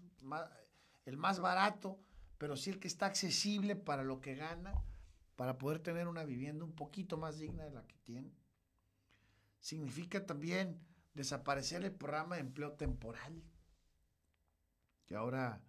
el 1.06 1.18
más 1.18 1.40
barato, 1.40 2.00
pero 2.38 2.58
sí 2.58 2.72
el 2.72 2.80
que 2.80 2.88
está 2.88 3.06
accesible 3.06 3.76
para 3.76 4.04
lo 4.04 4.20
que 4.20 4.36
gana, 4.36 4.74
para 5.36 5.58
poder 5.58 5.80
tener 5.80 6.08
una 6.08 6.24
vivienda 6.24 6.66
un 6.66 6.74
poquito 6.74 7.18
más 7.18 7.38
digna 7.38 7.64
de 7.64 7.72
la 7.72 7.88
que 7.88 7.98
tiene. 8.04 8.34
Significa 9.60 10.26
también 10.26 10.80
desaparecer 11.14 11.84
el 11.84 11.94
programa 11.94 12.36
de 12.36 12.42
empleo 12.42 12.74
temporal, 12.74 13.44
que 15.06 15.16
ahora 15.16 15.62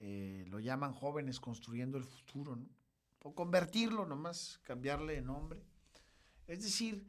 eh, 0.00 0.44
lo 0.48 0.58
llaman 0.58 0.92
jóvenes 0.92 1.38
construyendo 1.38 1.96
el 1.96 2.04
futuro, 2.04 2.56
¿no? 2.56 2.66
O 3.22 3.34
convertirlo 3.34 4.06
nomás, 4.06 4.58
cambiarle 4.64 5.14
de 5.14 5.22
nombre. 5.22 5.62
Es 6.46 6.62
decir, 6.62 7.06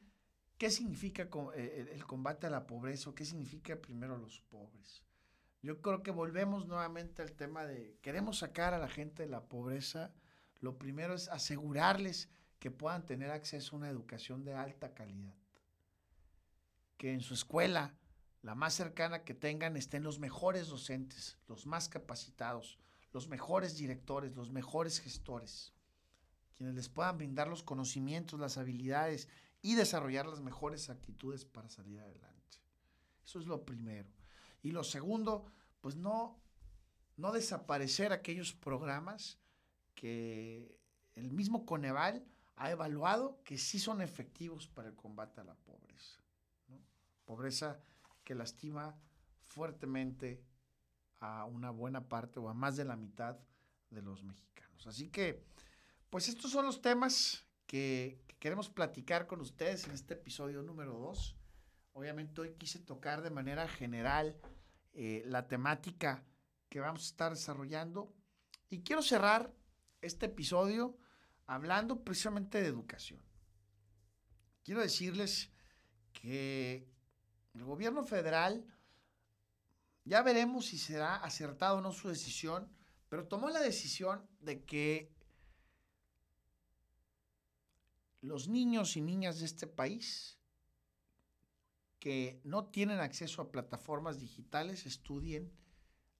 ¿Qué 0.61 0.69
significa 0.69 1.27
eh, 1.55 1.89
el 1.91 2.05
combate 2.05 2.45
a 2.45 2.51
la 2.51 2.67
pobreza 2.67 3.09
o 3.09 3.15
qué 3.15 3.25
significa 3.25 3.81
primero 3.81 4.15
los 4.15 4.41
pobres? 4.41 5.03
Yo 5.63 5.81
creo 5.81 6.03
que 6.03 6.11
volvemos 6.11 6.67
nuevamente 6.67 7.23
al 7.23 7.31
tema 7.31 7.65
de, 7.65 7.97
queremos 8.03 8.37
sacar 8.37 8.75
a 8.75 8.77
la 8.77 8.87
gente 8.87 9.23
de 9.23 9.29
la 9.29 9.41
pobreza, 9.41 10.13
lo 10.59 10.77
primero 10.77 11.15
es 11.15 11.29
asegurarles 11.29 12.29
que 12.59 12.69
puedan 12.69 13.07
tener 13.07 13.31
acceso 13.31 13.75
a 13.75 13.79
una 13.79 13.89
educación 13.89 14.43
de 14.43 14.53
alta 14.53 14.93
calidad. 14.93 15.33
Que 16.97 17.11
en 17.11 17.21
su 17.21 17.33
escuela, 17.33 17.95
la 18.41 18.55
más 18.55 18.73
cercana 18.73 19.23
que 19.23 19.33
tengan, 19.33 19.77
estén 19.77 20.03
los 20.03 20.19
mejores 20.19 20.67
docentes, 20.67 21.37
los 21.47 21.65
más 21.65 21.89
capacitados, 21.89 22.79
los 23.13 23.27
mejores 23.27 23.77
directores, 23.77 24.35
los 24.35 24.51
mejores 24.51 24.99
gestores, 24.99 25.73
quienes 26.55 26.75
les 26.75 26.89
puedan 26.89 27.17
brindar 27.17 27.47
los 27.47 27.63
conocimientos, 27.63 28.39
las 28.39 28.57
habilidades 28.57 29.27
y 29.61 29.75
desarrollar 29.75 30.25
las 30.25 30.41
mejores 30.41 30.89
actitudes 30.89 31.45
para 31.45 31.69
salir 31.69 31.99
adelante. 31.99 32.57
Eso 33.23 33.39
es 33.39 33.45
lo 33.45 33.63
primero. 33.63 34.09
Y 34.63 34.71
lo 34.71 34.83
segundo, 34.83 35.45
pues 35.79 35.95
no, 35.95 36.39
no 37.17 37.31
desaparecer 37.31 38.11
aquellos 38.11 38.53
programas 38.53 39.39
que 39.93 40.79
el 41.13 41.31
mismo 41.31 41.65
Coneval 41.65 42.25
ha 42.55 42.71
evaluado 42.71 43.41
que 43.43 43.57
sí 43.57 43.79
son 43.79 44.01
efectivos 44.01 44.67
para 44.67 44.89
el 44.89 44.95
combate 44.95 45.41
a 45.41 45.43
la 45.43 45.55
pobreza. 45.55 46.21
Pobreza 47.25 47.79
que 48.31 48.35
lastima 48.35 48.97
fuertemente 49.43 50.41
a 51.19 51.43
una 51.43 51.69
buena 51.69 52.07
parte 52.07 52.39
o 52.39 52.47
a 52.47 52.53
más 52.53 52.77
de 52.77 52.85
la 52.85 52.95
mitad 52.95 53.37
de 53.89 54.01
los 54.01 54.23
mexicanos. 54.23 54.87
Así 54.87 55.09
que, 55.09 55.43
pues 56.09 56.29
estos 56.29 56.49
son 56.49 56.65
los 56.65 56.81
temas 56.81 57.45
que, 57.65 58.23
queremos 58.39 58.69
platicar 58.69 59.27
con 59.27 59.41
ustedes 59.41 59.85
en 59.85 59.91
este 59.91 60.13
episodio 60.13 60.63
número 60.63 60.93
2. 60.93 61.35
Obviamente 61.91 62.39
hoy 62.39 62.53
quise 62.53 62.79
tocar 62.79 63.21
de 63.21 63.31
manera 63.31 63.67
general 63.67 64.39
eh, 64.93 65.23
la 65.25 65.49
temática 65.49 66.23
que 66.69 66.79
vamos 66.79 67.01
a 67.01 67.07
estar 67.07 67.31
desarrollando. 67.33 68.15
Y 68.69 68.81
quiero 68.81 69.01
cerrar 69.01 69.53
este 69.99 70.27
episodio 70.27 70.97
hablando 71.47 72.01
precisamente 72.05 72.61
de 72.61 72.67
educación. 72.69 73.19
Quiero 74.63 74.79
decirles 74.79 75.51
que 76.13 76.89
el 77.53 77.63
gobierno 77.63 78.03
federal, 78.03 78.65
ya 80.05 80.21
veremos 80.21 80.67
si 80.67 80.77
será 80.77 81.15
acertado 81.17 81.77
o 81.77 81.81
no 81.81 81.91
su 81.91 82.09
decisión, 82.09 82.69
pero 83.09 83.27
tomó 83.27 83.49
la 83.49 83.59
decisión 83.59 84.27
de 84.39 84.63
que 84.63 85.13
los 88.21 88.47
niños 88.47 88.95
y 88.95 89.01
niñas 89.01 89.39
de 89.39 89.45
este 89.45 89.67
país 89.67 90.37
que 91.99 92.41
no 92.43 92.65
tienen 92.65 92.99
acceso 92.99 93.41
a 93.41 93.51
plataformas 93.51 94.19
digitales 94.19 94.85
estudien 94.85 95.51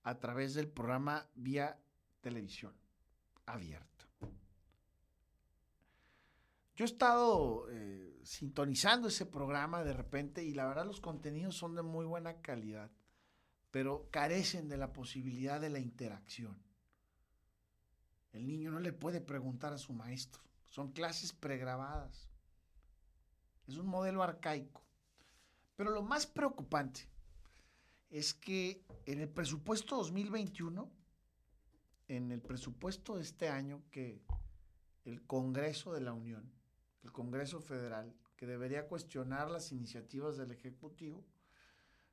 a 0.04 0.20
través 0.20 0.54
del 0.54 0.68
programa 0.68 1.30
vía 1.34 1.80
televisión 2.22 2.76
abierta. 3.46 4.11
Yo 6.82 6.86
he 6.86 6.90
estado 6.90 7.68
eh, 7.70 8.20
sintonizando 8.24 9.10
ese 9.10 9.28
programa 9.28 9.84
de 9.84 9.94
repente 9.94 10.44
y 10.44 10.56
la 10.56 10.66
verdad 10.66 10.84
los 10.84 11.00
contenidos 11.00 11.56
son 11.56 11.76
de 11.76 11.84
muy 11.84 12.08
buena 12.08 12.42
calidad, 12.42 12.90
pero 13.70 14.10
carecen 14.10 14.68
de 14.68 14.78
la 14.78 14.92
posibilidad 14.92 15.62
de 15.62 15.70
la 15.70 15.78
interacción. 15.78 16.60
El 18.32 18.48
niño 18.48 18.72
no 18.72 18.80
le 18.80 18.94
puede 18.94 19.22
preguntar 19.22 19.74
a 19.74 19.78
su 19.78 19.94
maestro. 19.94 20.42
Son 20.66 20.92
clases 20.92 21.34
pregrabadas. 21.34 22.32
Es 23.68 23.78
un 23.78 23.86
modelo 23.86 24.24
arcaico. 24.24 24.84
Pero 25.76 25.92
lo 25.92 26.02
más 26.02 26.26
preocupante 26.26 27.08
es 28.10 28.34
que 28.34 28.84
en 29.06 29.22
el 29.22 29.30
presupuesto 29.30 29.98
2021, 29.98 30.92
en 32.08 32.32
el 32.32 32.42
presupuesto 32.42 33.18
de 33.18 33.22
este 33.22 33.50
año 33.50 33.84
que 33.92 34.26
el 35.06 35.22
Congreso 35.28 35.94
de 35.94 36.02
la 36.02 36.14
Unión, 36.14 36.52
el 37.04 37.12
Congreso 37.12 37.62
Federal, 37.62 38.14
que 38.36 38.46
debería 38.46 38.88
cuestionar 38.88 39.50
las 39.50 39.72
iniciativas 39.72 40.38
del 40.38 40.52
Ejecutivo, 40.52 41.24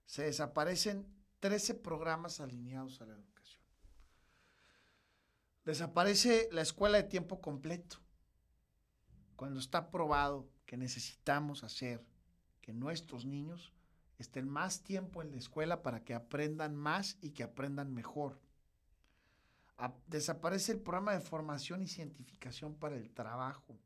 se 0.05 0.22
desaparecen 0.22 1.07
13 1.40 1.74
programas 1.74 2.40
alineados 2.40 3.01
a 3.01 3.07
la 3.07 3.14
educación. 3.14 3.62
Desaparece 5.64 6.48
la 6.51 6.62
escuela 6.62 6.98
de 6.98 7.05
tiempo 7.05 7.40
completo, 7.40 7.98
cuando 9.37 9.61
está 9.61 9.90
probado 9.90 10.48
que 10.66 10.77
necesitamos 10.77 11.62
hacer 11.62 12.05
que 12.61 12.72
nuestros 12.72 13.24
niños 13.24 13.72
estén 14.18 14.48
más 14.48 14.83
tiempo 14.83 15.22
en 15.22 15.31
la 15.31 15.37
escuela 15.37 15.83
para 15.83 16.05
que 16.05 16.14
aprendan 16.14 16.74
más 16.74 17.16
y 17.20 17.31
que 17.31 17.44
aprendan 17.44 17.94
mejor. 17.94 18.40
desaparece 20.09 20.72
el 20.72 20.81
programa 20.81 21.12
de 21.12 21.20
formación 21.20 21.83
y 21.83 21.87
cientificación 21.87 22.74
para 22.74 22.96
el 22.96 23.11
trabajo, 23.11 23.79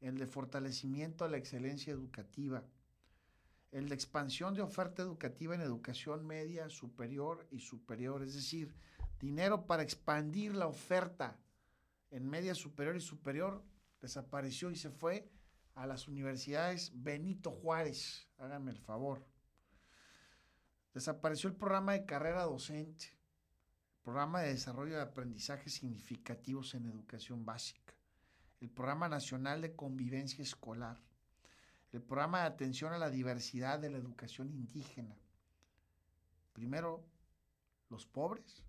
el 0.00 0.18
de 0.18 0.26
fortalecimiento 0.26 1.24
a 1.24 1.28
la 1.28 1.36
excelencia 1.36 1.92
educativa, 1.92 2.64
el 3.70 3.88
de 3.88 3.94
expansión 3.94 4.54
de 4.54 4.62
oferta 4.62 5.02
educativa 5.02 5.54
en 5.54 5.60
educación 5.60 6.26
media, 6.26 6.68
superior 6.68 7.46
y 7.50 7.60
superior, 7.60 8.22
es 8.22 8.34
decir, 8.34 8.74
dinero 9.18 9.66
para 9.66 9.82
expandir 9.82 10.54
la 10.54 10.66
oferta 10.66 11.38
en 12.10 12.28
media 12.28 12.54
superior 12.54 12.96
y 12.96 13.00
superior 13.00 13.64
desapareció 14.00 14.70
y 14.70 14.76
se 14.76 14.90
fue 14.90 15.28
a 15.74 15.86
las 15.86 16.06
universidades 16.06 16.92
Benito 16.94 17.50
Juárez, 17.50 18.28
háganme 18.38 18.70
el 18.70 18.78
favor. 18.78 19.26
Desapareció 20.92 21.48
el 21.48 21.56
programa 21.56 21.94
de 21.94 22.04
carrera 22.04 22.44
docente, 22.44 23.06
programa 24.02 24.42
de 24.42 24.50
desarrollo 24.50 24.94
de 24.94 25.02
aprendizajes 25.02 25.74
significativos 25.74 26.74
en 26.74 26.86
educación 26.86 27.44
básica, 27.44 27.93
el 28.64 28.70
programa 28.70 29.10
nacional 29.10 29.60
de 29.60 29.76
convivencia 29.76 30.42
escolar, 30.42 30.98
el 31.92 32.00
programa 32.00 32.40
de 32.40 32.46
atención 32.46 32.94
a 32.94 32.98
la 32.98 33.10
diversidad 33.10 33.78
de 33.78 33.90
la 33.90 33.98
educación 33.98 34.48
indígena. 34.48 35.14
Primero, 36.54 37.04
los 37.90 38.06
pobres, 38.06 38.64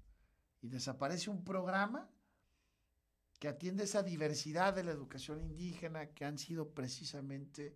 y 0.61 0.67
desaparece 0.67 1.29
un 1.29 1.45
programa 1.45 2.09
que 3.39 3.47
atiende 3.47 3.85
esa 3.85 4.03
diversidad 4.03 4.73
de 4.73 4.83
la 4.83 4.91
educación 4.91 5.39
indígena 5.39 6.07
que 6.07 6.25
han 6.25 6.37
sido 6.37 6.71
precisamente 6.71 7.73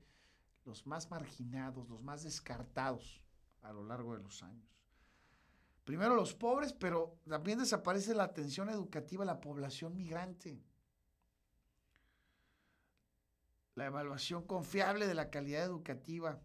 los 0.66 0.86
más 0.86 1.10
marginados, 1.10 1.88
los 1.88 2.02
más 2.02 2.24
descartados 2.24 3.22
a 3.62 3.72
lo 3.72 3.86
largo 3.86 4.14
de 4.14 4.24
los 4.24 4.44
años. 4.44 4.68
Primero 5.86 6.16
los 6.16 6.34
pobres, 6.34 6.74
pero 6.74 7.18
también 7.30 7.60
desaparece 7.60 8.14
la 8.14 8.26
atención 8.26 8.70
educativa 8.70 9.24
a 9.24 9.28
la 9.28 9.40
población 9.40 9.96
migrante. 9.96 10.62
La 13.80 13.86
evaluación 13.86 14.44
confiable 14.44 15.08
de 15.08 15.14
la 15.14 15.30
calidad 15.30 15.64
educativa. 15.64 16.42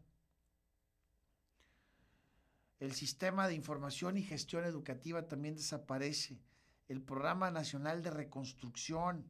El 2.78 2.92
sistema 2.92 3.48
de 3.48 3.56
información 3.56 4.16
y 4.16 4.22
gestión 4.22 4.62
educativa 4.62 5.26
también 5.26 5.56
desaparece 5.56 6.40
el 6.86 7.02
Programa 7.02 7.50
Nacional 7.50 8.04
de 8.04 8.12
Reconstrucción, 8.12 9.28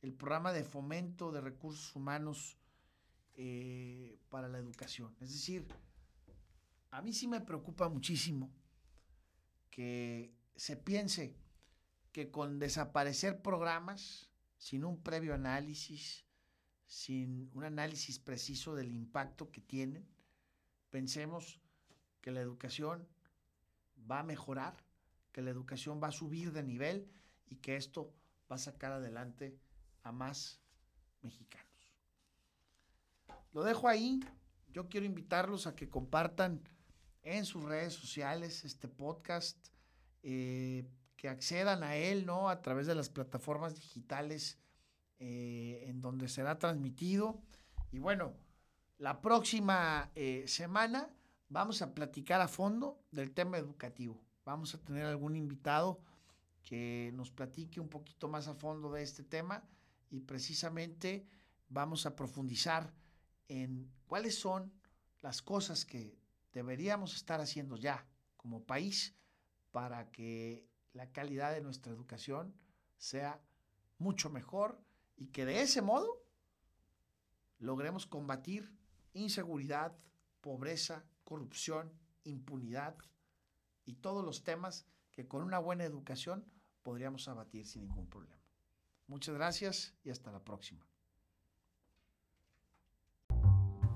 el 0.00 0.12
Programa 0.14 0.52
de 0.52 0.62
Fomento 0.62 1.32
de 1.32 1.40
Recursos 1.40 1.96
Humanos 1.96 2.56
eh, 3.34 4.16
para 4.28 4.46
la 4.46 4.58
Educación. 4.58 5.16
Es 5.20 5.32
decir, 5.32 5.66
a 6.92 7.02
mí 7.02 7.12
sí 7.12 7.26
me 7.26 7.40
preocupa 7.40 7.88
muchísimo 7.88 8.48
que 9.72 10.32
se 10.54 10.76
piense 10.76 11.34
que 12.12 12.30
con 12.30 12.60
desaparecer 12.60 13.42
programas, 13.42 14.30
sin 14.56 14.84
un 14.84 15.02
previo 15.02 15.34
análisis, 15.34 16.23
sin 16.86 17.50
un 17.54 17.64
análisis 17.64 18.18
preciso 18.18 18.74
del 18.74 18.92
impacto 18.92 19.50
que 19.50 19.60
tienen, 19.60 20.06
pensemos 20.90 21.60
que 22.20 22.30
la 22.30 22.40
educación 22.40 23.06
va 24.10 24.20
a 24.20 24.24
mejorar 24.24 24.76
que 25.34 25.42
la 25.42 25.50
educación 25.50 26.00
va 26.00 26.08
a 26.08 26.12
subir 26.12 26.52
de 26.52 26.62
nivel 26.62 27.10
y 27.48 27.56
que 27.56 27.74
esto 27.76 28.14
va 28.50 28.54
a 28.54 28.58
sacar 28.58 28.92
adelante 28.92 29.58
a 30.04 30.12
más 30.12 30.60
mexicanos. 31.22 31.66
Lo 33.52 33.64
dejo 33.64 33.88
ahí. 33.88 34.20
Yo 34.72 34.88
quiero 34.88 35.06
invitarlos 35.06 35.66
a 35.66 35.74
que 35.74 35.88
compartan 35.88 36.62
en 37.22 37.44
sus 37.44 37.64
redes 37.64 37.94
sociales 37.94 38.64
este 38.64 38.86
podcast, 38.86 39.58
eh, 40.22 40.86
que 41.16 41.28
accedan 41.28 41.82
a 41.82 41.96
él, 41.96 42.26
¿no? 42.26 42.48
A 42.48 42.62
través 42.62 42.86
de 42.86 42.94
las 42.94 43.08
plataformas 43.08 43.74
digitales 43.74 44.58
eh, 45.26 45.84
en 45.88 46.00
donde 46.00 46.28
será 46.28 46.58
transmitido. 46.58 47.40
Y 47.92 47.98
bueno, 47.98 48.34
la 48.98 49.20
próxima 49.20 50.10
eh, 50.14 50.44
semana 50.46 51.08
vamos 51.48 51.82
a 51.82 51.94
platicar 51.94 52.40
a 52.40 52.48
fondo 52.48 53.00
del 53.10 53.32
tema 53.32 53.58
educativo 53.58 54.24
vamos 54.44 54.74
a 54.74 54.78
tener 54.78 55.06
algún 55.06 55.36
invitado 55.36 56.00
que 56.62 57.10
nos 57.14 57.30
platique 57.30 57.80
un 57.80 57.88
poquito 57.88 58.28
más 58.28 58.48
a 58.48 58.54
fondo 58.54 58.92
de 58.92 59.02
este 59.02 59.22
tema 59.22 59.64
y 60.10 60.20
precisamente 60.20 61.26
vamos 61.68 62.06
a 62.06 62.14
profundizar 62.14 62.92
en 63.48 63.90
cuáles 64.06 64.38
son 64.38 64.72
las 65.20 65.42
cosas 65.42 65.84
que 65.84 66.18
deberíamos 66.52 67.14
estar 67.16 67.40
haciendo 67.40 67.76
ya 67.76 68.06
como 68.36 68.64
país 68.64 69.16
para 69.70 70.10
que 70.10 70.66
la 70.92 71.10
calidad 71.10 71.52
de 71.52 71.60
nuestra 71.60 71.92
educación 71.92 72.54
sea 72.96 73.42
mucho 73.98 74.30
mejor 74.30 74.80
y 75.16 75.28
que 75.28 75.44
de 75.44 75.62
ese 75.62 75.82
modo 75.82 76.22
logremos 77.58 78.06
combatir 78.06 78.72
inseguridad, 79.12 79.96
pobreza, 80.40 81.04
corrupción, 81.24 81.92
impunidad 82.24 82.96
y 83.84 83.94
todos 83.94 84.24
los 84.24 84.44
temas 84.44 84.86
que 85.12 85.26
con 85.26 85.42
una 85.42 85.58
buena 85.58 85.84
educación 85.84 86.44
podríamos 86.82 87.28
abatir 87.28 87.66
sin 87.66 87.82
ningún 87.82 88.08
problema. 88.08 88.42
Muchas 89.06 89.34
gracias 89.34 89.94
y 90.02 90.10
hasta 90.10 90.32
la 90.32 90.42
próxima. 90.42 90.86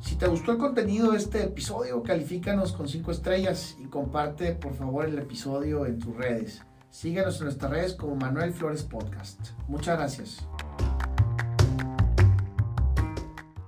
Si 0.00 0.16
te 0.16 0.28
gustó 0.28 0.52
el 0.52 0.58
contenido 0.58 1.10
de 1.10 1.18
este 1.18 1.42
episodio, 1.42 2.02
califícanos 2.02 2.72
con 2.72 2.88
5 2.88 3.10
estrellas 3.10 3.76
y 3.80 3.86
comparte 3.86 4.54
por 4.54 4.74
favor 4.74 5.06
el 5.06 5.18
episodio 5.18 5.86
en 5.86 5.98
tus 5.98 6.16
redes. 6.16 6.62
Síguenos 6.90 7.38
en 7.38 7.44
nuestras 7.44 7.70
redes 7.70 7.94
como 7.94 8.14
Manuel 8.14 8.52
Flores 8.52 8.84
Podcast. 8.84 9.50
Muchas 9.66 9.98
gracias. 9.98 10.46